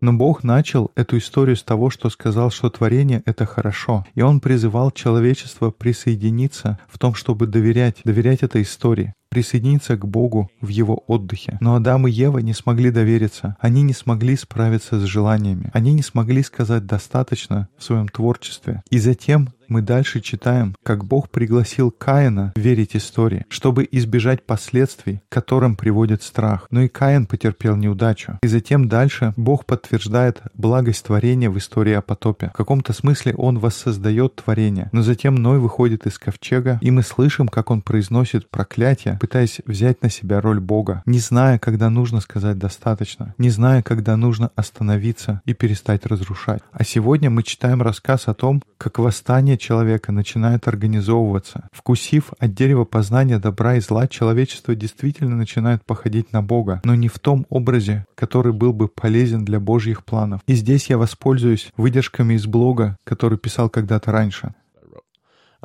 Но 0.00 0.12
Бог 0.12 0.44
начал 0.44 0.90
эту 0.94 1.18
историю 1.18 1.56
с 1.56 1.62
того, 1.62 1.90
что 1.90 2.10
сказал, 2.10 2.50
что 2.50 2.70
творение— 2.70 3.22
это 3.26 3.46
хорошо. 3.46 4.04
И 4.14 4.22
Он 4.22 4.40
призывал 4.40 4.90
человечество 4.90 5.70
присоединиться 5.70 6.78
в 6.88 6.98
том, 6.98 7.14
чтобы 7.14 7.46
доверять, 7.46 8.00
доверять 8.04 8.42
этой 8.42 8.62
истории 8.62 9.14
присоединиться 9.34 9.96
к 9.96 10.06
Богу 10.06 10.48
в 10.60 10.68
его 10.68 11.02
отдыхе. 11.08 11.58
Но 11.60 11.74
Адам 11.74 12.06
и 12.06 12.10
Ева 12.10 12.38
не 12.38 12.54
смогли 12.54 12.92
довериться. 12.92 13.56
Они 13.58 13.82
не 13.82 13.92
смогли 13.92 14.36
справиться 14.36 15.00
с 15.00 15.02
желаниями. 15.02 15.70
Они 15.72 15.92
не 15.92 16.02
смогли 16.02 16.44
сказать 16.44 16.86
достаточно 16.86 17.68
в 17.76 17.82
своем 17.82 18.08
творчестве. 18.08 18.82
И 18.90 18.98
затем 18.98 19.48
мы 19.68 19.82
дальше 19.82 20.20
читаем, 20.20 20.74
как 20.82 21.04
Бог 21.04 21.30
пригласил 21.30 21.90
Каина 21.90 22.52
верить 22.56 22.96
истории, 22.96 23.44
чтобы 23.48 23.88
избежать 23.90 24.44
последствий, 24.44 25.20
к 25.28 25.32
которым 25.32 25.76
приводит 25.76 26.22
страх. 26.22 26.66
Но 26.70 26.82
и 26.82 26.88
Каин 26.88 27.26
потерпел 27.26 27.76
неудачу. 27.76 28.38
И 28.42 28.46
затем 28.46 28.88
дальше 28.88 29.32
Бог 29.36 29.66
подтверждает 29.66 30.42
благость 30.54 31.06
творения 31.06 31.50
в 31.50 31.58
истории 31.58 31.94
о 31.94 32.02
потопе. 32.02 32.50
В 32.54 32.56
каком-то 32.56 32.92
смысле 32.92 33.34
Он 33.34 33.58
воссоздает 33.58 34.36
творение. 34.36 34.88
Но 34.92 35.02
затем 35.02 35.34
Ной 35.34 35.58
выходит 35.58 36.06
из 36.06 36.18
ковчега, 36.18 36.78
и 36.80 36.90
мы 36.90 37.02
слышим, 37.02 37.48
как 37.48 37.70
он 37.70 37.82
произносит 37.82 38.48
проклятие, 38.50 39.18
пытаясь 39.24 39.62
взять 39.64 40.02
на 40.02 40.10
себя 40.10 40.42
роль 40.42 40.60
Бога, 40.60 41.02
не 41.06 41.18
зная, 41.18 41.58
когда 41.58 41.88
нужно 41.88 42.20
сказать 42.20 42.58
достаточно, 42.58 43.34
не 43.38 43.48
зная, 43.48 43.82
когда 43.82 44.18
нужно 44.18 44.50
остановиться 44.54 45.40
и 45.46 45.54
перестать 45.54 46.04
разрушать. 46.04 46.60
А 46.72 46.84
сегодня 46.84 47.30
мы 47.30 47.42
читаем 47.42 47.80
рассказ 47.80 48.28
о 48.28 48.34
том, 48.34 48.62
как 48.76 48.98
восстание 48.98 49.56
человека 49.56 50.12
начинает 50.12 50.68
организовываться. 50.68 51.70
Вкусив 51.72 52.34
от 52.38 52.52
дерева 52.52 52.84
познания 52.84 53.38
добра 53.38 53.76
и 53.76 53.80
зла, 53.80 54.08
человечество 54.08 54.74
действительно 54.74 55.36
начинает 55.36 55.82
походить 55.86 56.34
на 56.34 56.42
Бога, 56.42 56.82
но 56.84 56.94
не 56.94 57.08
в 57.08 57.18
том 57.18 57.46
образе, 57.48 58.04
который 58.14 58.52
был 58.52 58.74
бы 58.74 58.88
полезен 58.88 59.46
для 59.46 59.58
Божьих 59.58 60.04
планов. 60.04 60.42
И 60.46 60.52
здесь 60.52 60.90
я 60.90 60.98
воспользуюсь 60.98 61.72
выдержками 61.78 62.34
из 62.34 62.46
блога, 62.46 62.98
который 63.04 63.38
писал 63.38 63.70
когда-то 63.70 64.12
раньше. 64.12 64.52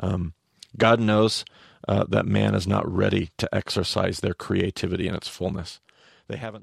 Um, 0.00 0.32
God 0.74 1.00
knows 1.00 1.44
uh, 1.90 2.04
that 2.08 2.24
man 2.24 2.54
is 2.54 2.68
not 2.68 2.88
ready 2.88 3.30
to 3.36 3.52
exercise 3.52 4.20
their 4.20 4.32
creativity 4.32 5.08
in 5.08 5.14
its 5.16 5.26
fullness. 5.26 5.80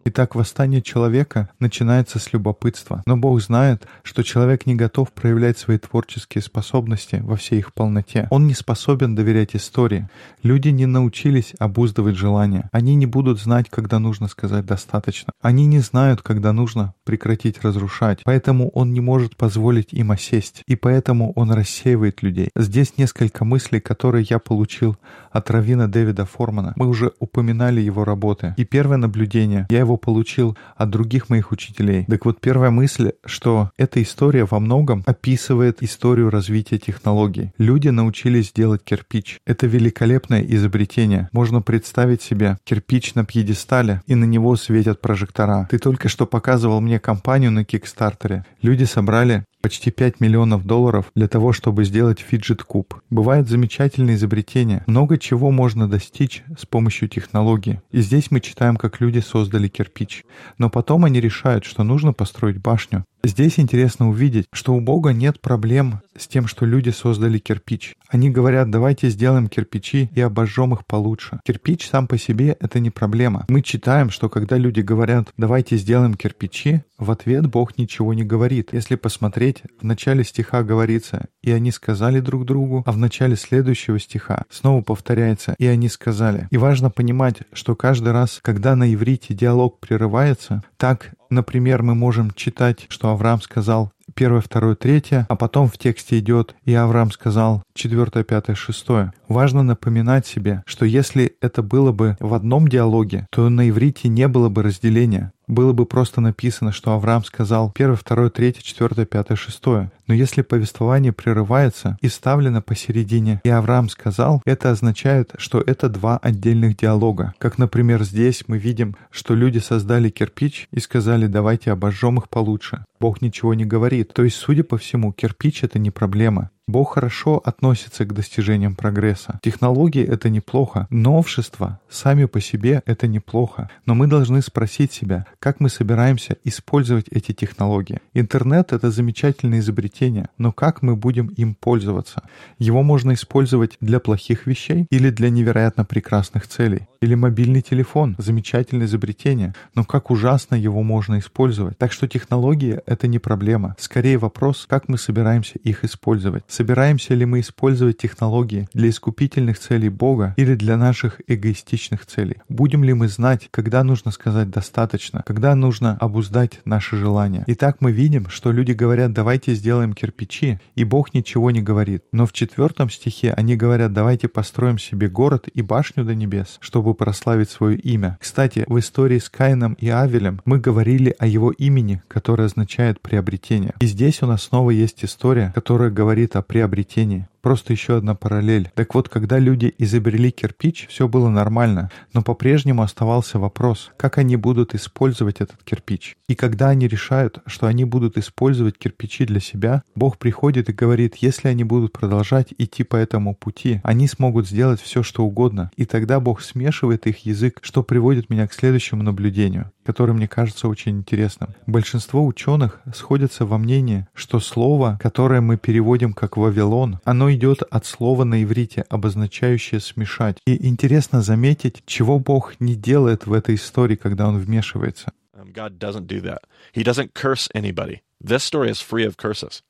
Итак, 0.06 0.36
восстание 0.36 0.82
человека 0.82 1.50
начинается 1.60 2.20
с 2.20 2.34
любопытства. 2.34 3.04
Но 3.06 3.18
Бог 3.18 3.42
знает, 3.42 3.88
что 4.04 4.24
человек 4.24 4.66
не 4.66 4.76
готов 4.76 5.12
проявлять 5.12 5.58
свои 5.58 5.78
творческие 5.78 6.42
способности 6.42 7.20
во 7.22 7.36
всей 7.36 7.60
их 7.60 7.74
полноте. 7.74 8.28
Он 8.30 8.48
не 8.48 8.54
способен 8.54 9.16
доверять 9.16 9.56
истории. 9.56 10.08
Люди 10.44 10.70
не 10.70 10.86
научились 10.86 11.54
обуздывать 11.60 12.16
желания. 12.16 12.70
Они 12.72 12.96
не 12.96 13.06
будут 13.06 13.40
знать, 13.40 13.68
когда 13.70 14.00
нужно 14.00 14.28
сказать 14.28 14.66
«достаточно». 14.66 15.34
Они 15.42 15.66
не 15.66 15.80
знают, 15.80 16.22
когда 16.22 16.54
нужно 16.54 16.94
прекратить 17.04 17.64
разрушать. 17.64 18.22
Поэтому 18.24 18.70
он 18.70 18.94
не 18.94 19.02
может 19.02 19.36
позволить 19.36 19.94
им 19.94 20.12
осесть. 20.12 20.64
И 20.68 20.76
поэтому 20.76 21.34
он 21.34 21.52
рассеивает 21.52 22.22
людей. 22.22 22.50
Здесь 22.56 22.98
несколько 22.98 23.46
мыслей, 23.46 23.80
которые 23.80 24.26
я 24.30 24.40
получил 24.40 24.98
от 25.32 25.50
равина 25.52 25.88
Дэвида 25.88 26.26
Формана. 26.26 26.74
Мы 26.76 26.88
уже 26.88 27.14
упоминали 27.20 27.82
его 27.82 28.04
работы. 28.04 28.54
И 28.58 28.66
первое 28.66 28.98
наблюдение 28.98 29.57
я 29.70 29.80
его 29.80 29.98
получил 29.98 30.58
от 30.76 30.90
других 30.90 31.30
моих 31.30 31.52
учителей. 31.52 32.06
Так 32.06 32.26
вот, 32.26 32.40
первая 32.40 32.70
мысль, 32.70 33.12
что 33.26 33.72
эта 33.78 34.02
история 34.02 34.46
во 34.46 34.60
многом 34.60 35.04
описывает 35.06 35.82
историю 35.82 36.30
развития 36.30 36.78
технологий. 36.78 37.52
Люди 37.58 37.90
научились 37.90 38.52
делать 38.54 38.84
кирпич. 38.84 39.40
Это 39.46 39.68
великолепное 39.68 40.42
изобретение. 40.42 41.30
Можно 41.32 41.62
представить 41.62 42.22
себе 42.22 42.58
кирпич 42.64 43.16
на 43.16 43.26
пьедестале, 43.26 44.02
и 44.08 44.16
на 44.16 44.26
него 44.26 44.56
светят 44.56 45.02
прожектора. 45.02 45.68
Ты 45.70 45.80
только 45.80 46.10
что 46.10 46.26
показывал 46.26 46.82
мне 46.82 47.00
компанию 47.00 47.52
на 47.52 47.64
Кикстартере. 47.64 48.46
Люди 48.62 48.84
собрали 48.84 49.46
почти 49.68 49.92
5 49.92 50.22
миллионов 50.22 50.66
долларов 50.66 51.12
для 51.14 51.28
того, 51.28 51.52
чтобы 51.52 51.84
сделать 51.84 52.22
фиджет-куб. 52.22 53.02
Бывают 53.10 53.50
замечательные 53.50 54.16
изобретения. 54.16 54.82
Много 54.88 55.18
чего 55.18 55.52
можно 55.52 55.90
достичь 55.90 56.46
с 56.58 56.66
помощью 56.66 57.10
технологии. 57.10 57.82
И 57.92 58.00
здесь 58.00 58.32
мы 58.32 58.40
читаем, 58.40 58.78
как 58.78 59.02
люди 59.02 59.20
создали 59.20 59.68
кирпич. 59.68 60.24
Но 60.58 60.70
потом 60.70 61.04
они 61.04 61.20
решают, 61.20 61.66
что 61.66 61.84
нужно 61.84 62.14
построить 62.14 62.62
башню. 62.62 63.04
Здесь 63.27 63.60
интересно 63.60 64.10
увидеть, 64.10 64.46
что 64.53 64.74
у 64.74 64.79
Бога 64.79 65.10
нет 65.10 65.41
проблем 65.41 66.00
с 66.15 66.29
тем, 66.29 66.48
что 66.48 66.65
люди 66.65 66.91
создали 66.91 67.39
кирпич. 67.39 67.93
Они 68.07 68.29
говорят, 68.29 68.72
давайте 68.72 69.10
сделаем 69.10 69.50
кирпичи 69.50 70.10
и 70.15 70.22
обожжем 70.22 70.74
их 70.74 70.86
получше. 70.86 71.41
Кирпич 71.46 71.89
сам 71.89 72.07
по 72.07 72.17
себе— 72.17 72.55
это 72.62 72.79
не 72.79 72.89
проблема. 72.89 73.46
Мы 73.50 73.62
читаем, 73.63 74.12
что 74.12 74.29
когда 74.29 74.55
люди 74.55 74.79
говорят, 74.79 75.34
давайте 75.36 75.75
сделаем 75.75 76.13
кирпичи, 76.13 76.84
в 76.98 77.12
ответ 77.12 77.48
Бог 77.48 77.77
ничего 77.77 78.13
не 78.13 78.24
говорит. 78.24 78.69
Если 78.72 78.96
посмотреть, 78.96 79.62
в 79.77 79.84
начале 79.84 80.24
стиха 80.24 80.63
говорится, 80.63 81.27
и 81.41 81.51
они 81.51 81.72
сказали 81.72 82.22
друг 82.22 82.46
другу, 82.46 82.84
а 82.86 82.93
в 82.93 82.98
начале 82.98 83.36
следующего 83.36 84.00
стиха 84.00 84.46
снова 84.50 84.81
повторяется, 84.81 85.53
и 85.60 85.67
они 85.67 85.89
сказали. 85.89 86.48
И 86.50 86.57
важно 86.57 86.89
понимать, 86.89 87.39
что 87.51 87.75
каждый 87.75 88.13
раз, 88.13 88.39
когда 88.41 88.77
на 88.77 88.93
иврите 88.93 89.34
диалог 89.34 89.81
прерывается, 89.81 90.63
так 90.77 91.12
Например, 91.29 91.84
мы 91.84 91.96
можем 91.96 92.31
читать, 92.31 92.86
что 92.89 93.10
Авраам 93.10 93.41
сказал 93.41 93.91
первое, 94.15 94.41
второе, 94.41 94.75
третье, 94.75 95.25
а 95.29 95.36
потом 95.36 95.67
в 95.67 95.77
тексте 95.77 96.19
идет 96.19 96.55
«И 96.63 96.74
Авраам 96.74 97.12
сказал 97.12 97.63
четвертое, 97.74 98.24
пятое, 98.24 98.55
шестое». 98.55 99.13
Важно 99.27 99.63
напоминать 99.63 100.25
себе, 100.25 100.63
что 100.65 100.86
если 100.86 101.36
это 101.41 101.62
было 101.62 101.91
бы 101.91 102.15
в 102.19 102.34
одном 102.34 102.67
диалоге, 102.67 103.27
то 103.31 103.50
на 103.50 103.69
иврите 103.69 104.07
не 104.07 104.27
было 104.27 104.50
бы 104.50 104.63
разделения. 104.63 105.31
Было 105.48 105.72
бы 105.72 105.86
просто 105.86 106.19
написано, 106.19 106.74
что 106.74 106.91
Авраам 106.91 107.24
сказал 107.24 107.72
первое, 107.72 107.96
второе, 107.96 108.29
третье, 108.29 108.62
четвертое, 108.62 109.05
пятое, 109.05 109.38
шестое. 109.38 109.91
Но 110.05 110.13
если 110.13 110.41
повествование 110.41 111.13
прерывается 111.13 111.98
и 112.01 112.10
ставлено 112.10 112.62
посередине, 112.62 113.39
и 113.46 113.50
Авраам 113.50 113.88
сказал, 113.88 114.41
это 114.46 114.72
означает, 114.72 115.31
что 115.38 115.62
это 115.62 115.88
два 115.88 116.17
отдельных 116.17 116.75
диалога. 116.75 117.34
Как, 117.38 117.57
например, 117.57 118.03
здесь 118.03 118.43
мы 118.48 118.57
видим, 118.57 118.98
что 119.10 119.36
люди 119.36 119.60
создали 119.60 120.10
кирпич 120.10 120.67
и 120.72 120.81
сказали, 120.81 121.27
давайте 121.27 121.72
обожжем 121.72 122.17
их 122.17 122.27
получше. 122.27 122.84
Бог 123.00 123.22
ничего 123.22 123.53
не 123.53 123.63
говорит. 123.63 124.13
То 124.13 124.24
есть, 124.24 124.36
судя 124.36 124.63
по 124.65 124.77
всему, 124.77 125.13
кирпич— 125.13 125.63
это 125.65 125.79
не 125.79 125.91
проблема. 125.91 126.50
Бог 126.70 126.96
хорошо 126.96 127.42
относится 127.46 128.04
к 128.04 128.14
достижениям 128.14 128.76
прогресса. 128.76 129.40
Технологии— 129.42 130.06
это 130.08 130.30
неплохо. 130.30 130.88
Новшества 130.90 131.80
сами 131.90 132.26
по 132.26 132.42
себе— 132.42 132.82
это 132.86 133.08
неплохо. 133.08 133.70
Но 133.86 133.96
мы 133.96 134.08
должны 134.08 134.42
спросить 134.42 134.92
себя, 134.92 135.26
как 135.40 135.62
мы 135.62 135.70
собираемся 135.70 136.36
использовать 136.44 137.08
эти 137.08 137.32
технологии. 137.32 138.02
Интернет— 138.14 138.72
это 138.74 138.92
замечательное 138.92 139.60
изобретение, 139.60 140.28
но 140.38 140.52
как 140.52 140.82
мы 140.82 140.98
будем 140.98 141.28
им 141.28 141.56
пользоваться? 141.56 142.24
Его 142.60 142.84
можно 142.84 143.14
использовать 143.14 143.78
для 143.80 144.02
плохих 144.02 144.46
вещей 144.46 144.88
или 144.90 145.10
для 145.10 145.30
невероятно 145.30 145.86
прекрасных 145.86 146.48
целей. 146.48 146.88
Или 147.00 147.16
мобильный 147.16 147.62
телефон— 147.62 148.16
замечательное 148.18 148.88
изобретение, 148.88 149.54
но 149.74 149.86
как 149.86 150.12
ужасно 150.12 150.56
его 150.56 150.84
можно 150.84 151.20
использовать. 151.20 151.78
Так 151.78 151.94
что 151.94 152.10
технологии— 152.10 152.82
это 152.86 153.08
не 153.08 153.20
проблема. 153.20 153.76
Скорее 153.80 154.18
вопрос, 154.18 154.66
как 154.68 154.90
мы 154.90 154.98
собираемся 154.98 155.60
их 155.60 155.86
использовать. 155.86 156.44
Собираемся 156.58 157.14
ли 157.14 157.24
мы 157.24 157.42
использовать 157.42 158.00
технологии 158.00 158.68
для 158.74 158.90
искупительных 158.90 159.60
целей 159.60 159.90
Бога 159.90 160.34
или 160.38 160.56
для 160.56 160.76
наших 160.76 161.22
эгоистичных 161.28 162.08
целей? 162.08 162.38
Будем 162.50 162.84
ли 162.84 162.96
мы 162.96 163.10
знать, 163.10 163.48
когда 163.52 163.84
нужно 163.84 164.10
сказать 164.10 164.50
«достаточно», 164.50 165.22
когда 165.24 165.54
нужно 165.54 165.98
обуздать 166.00 166.62
наши 166.66 166.96
желания? 166.98 167.44
Итак, 167.46 167.78
мы 167.80 167.92
видим, 167.92 168.28
что 168.30 168.52
люди 168.52 168.72
говорят 168.72 169.14
«давайте 169.14 169.54
сделаем 169.54 169.94
кирпичи», 169.94 170.60
и 170.74 170.84
Бог 170.84 171.14
ничего 171.14 171.52
не 171.52 171.62
говорит. 171.62 172.06
Но 172.12 172.26
в 172.26 172.34
четвертом 172.34 172.90
стихе 172.90 173.34
они 173.34 173.56
говорят 173.56 173.94
«давайте 173.94 174.28
построим 174.28 174.80
себе 174.80 175.10
город 175.10 175.48
и 175.54 175.62
башню 175.62 176.06
до 176.06 176.16
небес, 176.16 176.58
чтобы 176.60 176.96
прославить 176.96 177.52
свое 177.52 177.78
имя». 177.78 178.18
Кстати, 178.20 178.64
в 178.66 178.80
истории 178.80 179.20
с 179.20 179.30
Каином 179.30 179.74
и 179.74 179.90
Авелем 179.90 180.42
мы 180.44 180.58
говорили 180.58 181.16
о 181.20 181.28
его 181.28 181.52
имени, 181.52 182.02
которое 182.08 182.46
означает 182.46 183.00
приобретение. 183.00 183.76
И 183.80 183.86
здесь 183.86 184.24
у 184.24 184.26
нас 184.26 184.42
снова 184.42 184.72
есть 184.72 185.06
история, 185.06 185.52
которая 185.54 185.92
говорит 185.92 186.36
о 186.36 186.47
приобретении. 186.48 187.27
Просто 187.41 187.74
еще 187.74 187.98
одна 187.98 188.15
параллель. 188.15 188.72
Так 188.75 188.96
вот, 188.96 189.10
когда 189.10 189.39
люди 189.39 189.74
изобрели 189.77 190.32
кирпич, 190.32 190.88
все 190.89 191.08
было 191.08 191.29
нормально, 191.29 191.91
но 192.13 192.22
по-прежнему 192.22 192.82
оставался 192.82 193.39
вопрос, 193.39 193.91
как 193.98 194.17
они 194.17 194.36
будут 194.36 194.75
использовать 194.75 195.41
этот 195.41 195.63
кирпич. 195.63 196.17
И 196.27 196.36
когда 196.36 196.70
они 196.70 196.88
решают, 196.88 197.39
что 197.46 197.67
они 197.67 197.86
будут 197.86 198.17
использовать 198.17 198.77
кирпичи 198.77 199.25
для 199.25 199.39
себя, 199.39 199.84
Бог 199.96 200.17
приходит 200.17 200.70
и 200.70 200.74
говорит, 200.74 201.15
если 201.17 201.48
они 201.48 201.63
будут 201.63 201.94
продолжать 201.94 202.53
идти 202.58 202.84
по 202.84 202.96
этому 202.96 203.36
пути, 203.36 203.79
они 203.84 204.08
смогут 204.08 204.48
сделать 204.48 204.82
все, 204.82 205.03
что 205.03 205.24
угодно. 205.24 205.72
И 205.77 205.86
тогда 205.86 206.20
Бог 206.20 206.41
смешивает 206.41 207.08
их 207.08 207.25
язык, 207.25 207.60
что 207.62 207.84
приводит 207.84 208.29
меня 208.29 208.48
к 208.48 208.53
следующему 208.53 209.03
наблюдению, 209.03 209.72
которое 209.86 210.13
мне 210.13 210.27
кажется 210.27 210.67
очень 210.67 210.98
интересным. 210.98 211.51
Большинство 211.65 212.25
ученых 212.25 212.82
сходятся 212.94 213.46
во 213.46 213.58
мнении, 213.58 214.08
что 214.13 214.39
слово, 214.39 215.00
которое 215.01 215.41
мы 215.41 215.58
переводим 215.58 216.13
как 216.13 216.38
«Вавилон», 216.38 217.00
оно 217.03 217.26
идет 217.34 217.62
от 217.69 217.86
слова 217.86 218.24
на 218.24 218.43
иврите, 218.43 218.86
обозначающее 218.89 219.79
«смешать». 219.79 220.38
И 220.46 220.67
интересно 220.67 221.22
заметить, 221.22 221.84
чего 221.86 222.19
Бог 222.19 222.60
не 222.60 222.75
делает 222.75 223.25
в 223.25 223.34
этой 223.34 223.55
истории, 223.55 223.96
когда 223.96 224.27
Он 224.27 224.38
вмешивается. 224.38 225.12
Um, 225.38 225.51
God 225.53 225.77
doesn't 225.77 226.07
do 226.07 226.22
that. 226.22 226.39
He 226.74 226.84
doesn't 226.84 227.13
curse 227.13 227.48
anybody. 227.53 228.01
This 228.19 228.43
story 228.43 228.69
is 228.69 228.81
free 228.81 229.05
of 229.05 229.17
curses. 229.17 229.62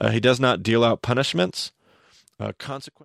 Uh, 0.00 0.10
he 0.10 0.20
does 0.20 0.40
not 0.40 0.62
deal 0.62 0.84
out 0.84 1.02
punishments. 1.02 1.72
Uh, 2.38 2.52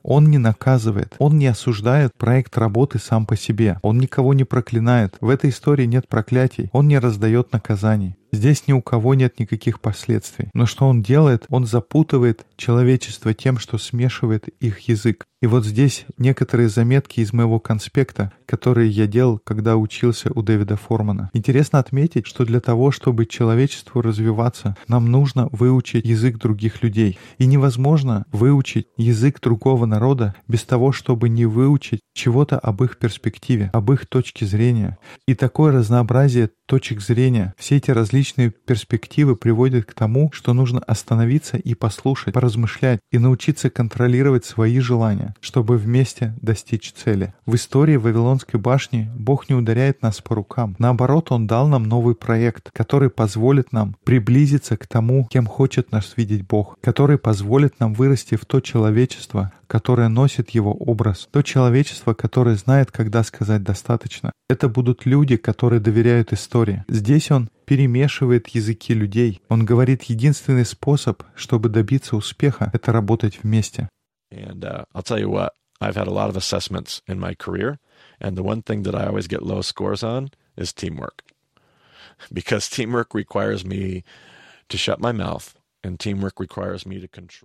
он 0.01 0.32
не 0.32 0.39
наказывает, 0.39 1.15
он 1.20 1.38
не 1.38 1.48
осуждает 1.48 2.15
проект 2.15 2.58
работы 2.58 2.98
сам 2.98 3.27
по 3.27 3.36
себе, 3.36 3.77
он 3.84 4.00
никого 4.00 4.34
не 4.34 4.46
проклинает. 4.46 5.15
В 5.22 5.29
этой 5.29 5.51
истории 5.51 5.86
нет 5.86 6.08
проклятий, 6.08 6.70
он 6.74 6.88
не 6.88 6.98
раздает 6.98 7.51
наказаний. 7.51 8.17
Здесь 8.32 8.68
ни 8.68 8.74
у 8.74 8.82
кого 8.82 9.14
нет 9.14 9.40
никаких 9.40 9.80
последствий. 9.80 10.50
Но 10.54 10.66
что 10.66 10.88
он 10.88 11.02
делает? 11.02 11.46
Он 11.50 11.66
запутывает 11.66 12.46
человечество 12.58 13.34
тем, 13.34 13.58
что 13.58 13.78
смешивает 13.78 14.48
их 14.60 14.80
язык. 14.82 15.26
И 15.40 15.46
вот 15.46 15.66
здесь 15.66 16.06
некоторые 16.18 16.68
заметки 16.68 17.20
из 17.20 17.32
моего 17.32 17.60
конспекта, 17.60 18.32
которые 18.48 18.90
я 18.90 19.06
делал, 19.06 19.40
когда 19.44 19.78
учился 19.78 20.32
у 20.34 20.42
Дэвида 20.42 20.78
Формана. 20.78 21.30
Интересно 21.34 21.78
отметить, 21.78 22.26
что 22.26 22.44
для 22.44 22.60
того, 22.60 22.90
чтобы 22.90 23.28
человечеству 23.28 24.02
развиваться, 24.02 24.76
нам 24.88 25.12
нужно 25.12 25.48
выучить 25.52 26.06
язык 26.06 26.40
других 26.40 26.82
людей. 26.82 27.20
И 27.38 27.46
невозможно 27.46 28.26
выучить 28.32 28.88
язык 28.98 29.40
другого 29.40 29.86
народа 29.86 30.34
без 30.48 30.64
того, 30.64 30.92
чтобы 30.92 31.30
не 31.30 31.46
выучить 31.46 32.02
чего-то 32.16 32.58
об 32.58 32.84
их 32.84 32.98
перспективе, 32.98 33.70
об 33.74 33.92
их 33.92 34.08
точке 34.08 34.48
зрения. 34.48 34.98
И 35.28 35.36
такое 35.36 35.72
разнообразие 35.72 36.50
точек 36.66 37.00
зрения, 37.00 37.54
все 37.58 37.78
эти 37.78 37.92
различные 37.92 38.18
перспективы 38.34 39.36
приводят 39.36 39.86
к 39.86 39.94
тому, 39.94 40.32
что 40.34 40.54
нужно 40.54 40.80
остановиться 40.80 41.58
и 41.58 41.74
послушать, 41.74 42.34
поразмышлять 42.34 43.00
и 43.12 43.18
научиться 43.18 43.70
контролировать 43.70 44.46
свои 44.46 44.80
желания, 44.80 45.36
чтобы 45.40 45.78
вместе 45.78 46.36
достичь 46.42 46.94
цели. 46.94 47.34
В 47.46 47.56
истории 47.56 47.96
Вавилонской 47.96 48.60
башни 48.60 49.10
Бог 49.16 49.50
не 49.50 49.56
ударяет 49.56 50.02
нас 50.02 50.22
по 50.22 50.36
рукам. 50.36 50.76
Наоборот, 50.80 51.32
Он 51.32 51.48
дал 51.48 51.68
нам 51.68 51.84
новый 51.84 52.16
проект, 52.16 52.72
который 52.72 53.10
позволит 53.10 53.72
нам 53.72 53.96
приблизиться 54.04 54.78
к 54.78 54.88
тому, 54.88 55.28
кем 55.30 55.46
хочет 55.46 55.92
нас 55.92 56.14
видеть 56.18 56.48
Бог, 56.48 56.78
который 56.82 57.18
позволит 57.18 57.80
нам 57.80 57.94
вырасти 57.94 58.36
в 58.36 58.46
то 58.46 58.60
человечество, 58.60 59.52
которое 59.68 60.08
носит 60.08 60.52
его 60.52 60.74
образ, 60.74 61.28
то 61.32 61.42
человечество, 61.42 62.14
которое 62.14 62.56
знает, 62.56 62.92
когда 62.92 63.24
сказать 63.24 63.64
достаточно. 63.64 64.32
Это 64.50 64.70
будут 64.70 65.06
люди, 65.06 65.38
которые 65.38 65.80
доверяют 65.80 66.34
истории. 66.34 66.86
Здесь 66.88 67.32
он 67.32 67.50
перемешивает 67.68 68.48
языки 68.48 68.94
людей. 68.94 69.42
Он 69.50 69.66
говорит, 69.66 70.04
единственный 70.04 70.66
способ, 70.66 71.24
чтобы 71.36 71.68
добиться 71.68 72.16
успеха, 72.16 72.72
это 72.74 72.94
работать 72.94 73.44
вместе. 73.44 73.90
Uh. 74.32 74.48
Because 82.34 82.68
teamwork 82.70 83.14
requires 83.14 83.64
me 83.66 84.04
to 84.70 84.78
shut 84.78 85.00
my 85.00 85.12
mouth 85.12 85.57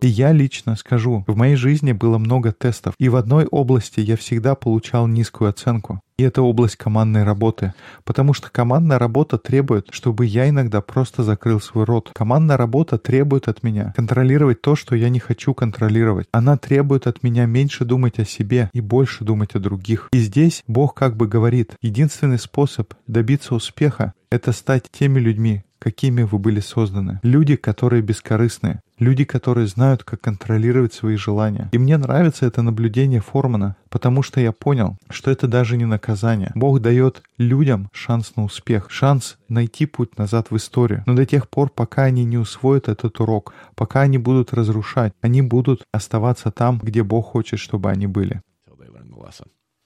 и 0.01 0.09
я 0.09 0.33
лично 0.33 0.77
скажу, 0.77 1.25
в 1.27 1.37
моей 1.37 1.57
жизни 1.57 1.93
было 1.93 2.19
много 2.19 2.53
тестов, 2.53 2.95
и 2.99 3.09
в 3.09 3.17
одной 3.17 3.47
области 3.47 4.01
я 4.01 4.17
всегда 4.17 4.55
получал 4.55 5.07
низкую 5.07 5.51
оценку. 5.51 6.01
И 6.19 6.25
это 6.25 6.43
область 6.43 6.77
командной 6.77 7.25
работы. 7.25 7.75
Потому 8.05 8.35
что 8.35 8.51
командная 8.51 8.99
работа 8.99 9.39
требует, 9.39 9.89
чтобы 9.91 10.27
я 10.27 10.49
иногда 10.49 10.81
просто 10.81 11.23
закрыл 11.23 11.61
свой 11.61 11.85
рот. 11.85 12.11
Командная 12.15 12.57
работа 12.57 12.99
требует 12.99 13.49
от 13.49 13.63
меня 13.63 13.93
контролировать 13.97 14.61
то, 14.61 14.77
что 14.77 14.95
я 14.95 15.09
не 15.09 15.19
хочу 15.19 15.55
контролировать. 15.55 16.29
Она 16.33 16.57
требует 16.57 17.07
от 17.07 17.23
меня 17.23 17.47
меньше 17.47 17.85
думать 17.85 18.19
о 18.19 18.25
себе 18.25 18.71
и 18.73 18.81
больше 18.81 19.25
думать 19.25 19.55
о 19.55 19.59
других. 19.59 20.09
И 20.13 20.19
здесь 20.19 20.63
Бог 20.67 20.95
как 20.95 21.17
бы 21.17 21.27
говорит, 21.27 21.73
единственный 21.81 22.39
способ 22.39 22.95
добиться 23.07 23.55
успеха— 23.55 24.13
это 24.31 24.53
стать 24.53 24.85
теми 24.93 25.19
людьми, 25.19 25.65
какими 25.83 26.23
вы 26.23 26.39
были 26.39 26.61
созданы. 26.61 27.19
Люди, 27.25 27.57
которые 27.57 28.03
бескорыстные. 28.03 28.81
Люди, 29.01 29.25
которые 29.25 29.67
знают, 29.67 30.05
как 30.05 30.21
контролировать 30.21 30.95
свои 30.95 31.17
желания. 31.17 31.69
И 31.73 31.79
мне 31.79 31.97
нравится 31.97 32.47
это 32.47 32.63
наблюдение 32.63 33.21
Формана, 33.21 33.75
потому 33.89 34.23
что 34.23 34.41
я 34.41 34.53
понял, 34.53 34.97
что 35.11 35.33
это 35.33 35.49
даже 35.49 35.77
не 35.77 35.85
наказание. 35.85 36.53
Бог 36.55 36.81
дает 36.81 37.23
людям 37.37 37.89
шанс 37.93 38.37
на 38.37 38.45
успех, 38.45 38.91
шанс 38.91 39.39
найти 39.49 39.87
путь 39.87 40.17
назад 40.19 40.53
в 40.53 40.57
историю. 40.57 41.03
Но 41.07 41.15
до 41.15 41.27
тех 41.27 41.49
пор, 41.49 41.69
пока 41.69 42.05
они 42.05 42.25
не 42.25 42.39
усвоят 42.39 42.89
этот 42.89 43.19
урок, 43.19 43.53
пока 43.75 44.03
они 44.03 44.19
будут 44.19 44.55
разрушать, 44.55 45.13
они 45.21 45.43
будут 45.43 45.83
оставаться 45.91 46.53
там, 46.53 46.79
где 46.79 47.03
Бог 47.03 47.27
хочет, 47.27 47.59
чтобы 47.59 47.91
они 47.91 48.07
были. 48.07 48.41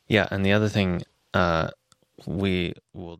Yeah, 0.09 0.29
and 0.31 0.45
the 0.45 0.53
other 0.53 0.69
thing, 0.69 1.03
uh, 1.35 1.71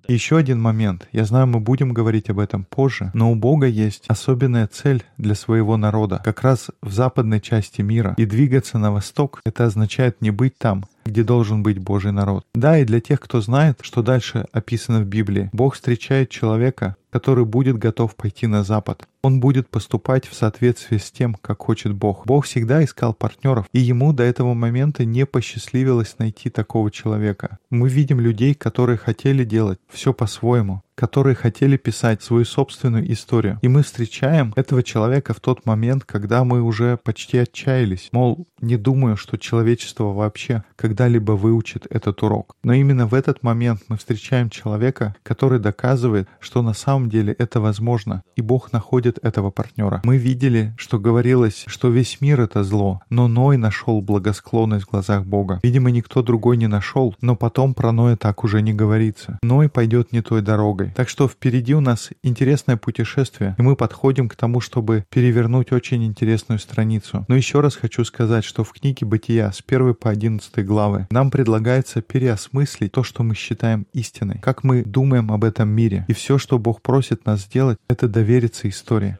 еще 0.09 0.37
один 0.37 0.61
момент. 0.61 1.09
Я 1.13 1.25
знаю, 1.25 1.47
мы 1.47 1.61
будем 1.61 1.93
говорить 1.93 2.31
об 2.31 2.39
этом 2.39 2.65
позже, 2.65 3.11
но 3.15 3.31
у 3.31 3.35
Бога 3.35 3.67
есть 3.67 4.05
особенная 4.09 4.67
цель 4.67 5.03
для 5.17 5.35
своего 5.35 5.77
народа, 5.77 6.21
как 6.25 6.43
раз 6.43 6.71
в 6.83 6.93
западной 6.93 7.41
части 7.41 7.83
мира. 7.83 8.15
И 8.17 8.25
двигаться 8.25 8.79
на 8.79 8.93
восток— 8.93 9.41
это 9.45 9.65
означает 9.65 10.21
не 10.21 10.31
быть 10.31 10.59
там, 10.59 10.85
где 11.05 11.23
должен 11.23 11.63
быть 11.63 11.79
Божий 11.79 12.13
народ. 12.13 12.45
Да, 12.55 12.79
и 12.79 12.85
для 12.85 13.01
тех, 13.01 13.21
кто 13.21 13.41
знает, 13.41 13.79
что 13.83 14.03
дальше 14.03 14.47
описано 14.53 15.01
в 15.01 15.07
Библии, 15.07 15.51
Бог 15.53 15.75
встречает 15.75 16.31
человека, 16.31 16.97
который 17.11 17.47
будет 17.47 17.79
готов 17.79 18.15
пойти 18.15 18.47
на 18.47 18.63
Запад. 18.63 19.09
Он 19.23 19.41
будет 19.41 19.69
поступать 19.69 20.27
в 20.27 20.35
соответствии 20.35 20.99
с 20.99 21.11
тем, 21.11 21.35
как 21.35 21.63
хочет 21.63 21.95
Бог. 21.95 22.27
Бог 22.27 22.45
всегда 22.45 22.85
искал 22.85 23.15
партнеров, 23.15 23.67
и 23.73 23.81
ему 23.81 24.13
до 24.13 24.23
этого 24.23 24.53
момента 24.53 25.05
не 25.05 25.25
посчастливилось 25.25 26.17
найти 26.19 26.51
такого 26.51 26.91
человека. 26.91 27.59
Мы 27.71 27.89
видим 27.89 28.21
людей, 28.21 28.55
которые 28.55 28.99
хотели 28.99 29.45
делать 29.45 29.66
все 29.89 30.13
по-своему, 30.13 30.83
которые 30.97 31.37
хотели 31.37 31.77
писать 31.77 32.23
свою 32.23 32.45
собственную 32.45 33.13
историю. 33.13 33.59
И 33.63 33.69
мы 33.69 33.83
встречаем 33.83 34.53
этого 34.57 34.83
человека 34.83 35.35
в 35.35 35.41
тот 35.41 35.67
момент, 35.67 36.05
когда 36.05 36.43
мы 36.43 36.63
уже 36.63 36.97
почти 36.97 37.39
отчаялись. 37.39 38.09
Мол, 38.13 38.49
не 38.61 38.77
думаю, 38.77 39.17
что 39.17 39.37
человечество 39.37 40.13
вообще 40.13 40.65
когда-либо 40.75 41.33
выучит 41.33 41.87
этот 41.91 42.23
урок. 42.23 42.57
Но 42.65 42.73
именно 42.73 43.07
в 43.07 43.15
этот 43.15 43.43
момент 43.43 43.83
мы 43.89 43.99
встречаем 43.99 44.51
человека, 44.51 45.15
который 45.23 45.61
доказывает, 45.61 46.29
что 46.41 46.63
на 46.63 46.73
самом 46.73 47.11
деле 47.11 47.35
это 47.39 47.61
возможно, 47.61 48.23
и 48.35 48.41
Бог 48.41 48.73
находит 48.73 49.19
этого 49.23 49.51
партнера. 49.51 50.01
Мы 50.05 50.17
видели, 50.17 50.75
что 50.79 50.99
говорилось, 50.99 51.65
что 51.67 51.89
весь 51.89 52.21
мир— 52.21 52.41
это 52.43 52.65
зло, 52.65 53.03
но 53.11 53.29
Ной 53.29 53.59
нашел 53.59 54.01
благосклонность 54.01 54.87
в 54.87 54.91
глазах 54.91 55.27
Бога. 55.27 55.61
Видимо, 55.63 55.91
никто 55.91 56.23
другой 56.23 56.57
не 56.57 56.67
нашел, 56.67 57.15
но 57.21 57.37
потом 57.37 57.75
про 57.75 57.93
Ноя 57.93 58.17
так 58.17 58.45
уже 58.45 58.63
не 58.63 58.73
говорится. 58.73 59.39
Ной 59.43 59.69
пойдет 59.69 60.13
не 60.13 60.23
той 60.23 60.41
дорогой 60.41 60.86
дорогой. 60.87 60.97
Так 60.97 61.09
что 61.09 61.29
впереди 61.29 61.75
у 61.75 61.81
нас 61.81 62.11
интересное 62.23 62.77
путешествие, 62.77 63.55
и 63.59 63.63
мы 63.63 63.77
подходим 63.77 64.29
к 64.29 64.37
тому, 64.37 64.61
чтобы 64.61 65.05
перевернуть 65.11 65.73
очень 65.73 66.05
интересную 66.05 66.59
страницу. 66.59 67.25
Но 67.29 67.37
еще 67.37 67.61
раз 67.61 67.77
хочу 67.77 68.05
сказать, 68.05 68.45
что 68.45 68.65
в 68.65 68.73
книге 68.73 69.07
«Бытия» 69.07 69.53
с 69.53 69.63
1 69.67 69.95
по 69.95 70.11
11 70.11 70.65
главы 70.65 71.07
нам 71.11 71.31
предлагается 71.31 72.03
переосмыслить 72.03 72.93
то, 72.93 73.03
что 73.03 73.23
мы 73.23 73.35
считаем 73.35 73.87
истиной, 73.93 74.39
как 74.43 74.65
мы 74.65 74.83
думаем 74.83 75.33
об 75.33 75.45
этом 75.45 75.69
мире. 75.69 76.05
И 76.09 76.13
все, 76.13 76.39
что 76.39 76.59
Бог 76.59 76.83
просит 76.83 77.27
нас 77.27 77.43
сделать, 77.43 77.79
это 77.89 78.09
довериться 78.09 78.69
истории. 78.69 79.19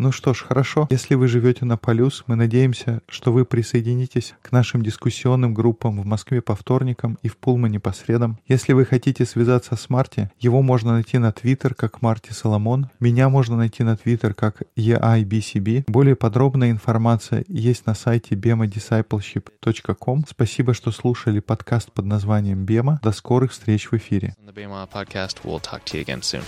Ну 0.00 0.12
что 0.12 0.32
ж, 0.32 0.44
хорошо. 0.48 0.88
Если 0.90 1.14
вы 1.14 1.28
живете 1.28 1.66
на 1.66 1.76
Полюс, 1.76 2.24
мы 2.26 2.34
надеемся, 2.34 3.02
что 3.06 3.34
вы 3.34 3.44
присоединитесь 3.44 4.32
к 4.40 4.50
нашим 4.50 4.82
дискуссионным 4.82 5.52
группам 5.52 6.00
в 6.00 6.06
Москве 6.06 6.40
по 6.40 6.56
вторникам 6.56 7.18
и 7.22 7.28
в 7.28 7.36
Пулмане 7.36 7.80
по 7.80 7.92
средам. 7.92 8.38
Если 8.48 8.72
вы 8.72 8.86
хотите 8.86 9.26
связаться 9.26 9.76
с 9.76 9.90
Марти, 9.90 10.30
его 10.40 10.62
можно 10.62 10.92
найти 10.92 11.18
на 11.18 11.32
Твиттер 11.32 11.74
как 11.74 12.00
Марти 12.00 12.32
Соломон. 12.32 12.88
Меня 12.98 13.28
можно 13.28 13.58
найти 13.58 13.82
на 13.82 13.94
Твиттер 13.94 14.32
как 14.32 14.62
EIBCB. 14.74 15.84
Более 15.86 16.16
подробная 16.16 16.70
информация 16.70 17.44
есть 17.46 17.84
на 17.84 17.94
сайте 17.94 18.36
bemadiscipleship.com. 18.36 20.24
Спасибо, 20.26 20.72
что 20.72 20.92
слушали 20.92 21.40
подкаст 21.40 21.92
под 21.92 22.06
названием 22.06 22.64
«Бема». 22.64 23.00
До 23.02 23.12
скорых 23.12 23.52
встреч 23.52 23.90
в 23.90 23.94
эфире. 23.98 24.34
We'll 24.46 25.60
talk 25.60 25.84
to 25.84 25.98
you 25.98 26.04
again 26.06 26.22
soon. 26.22 26.42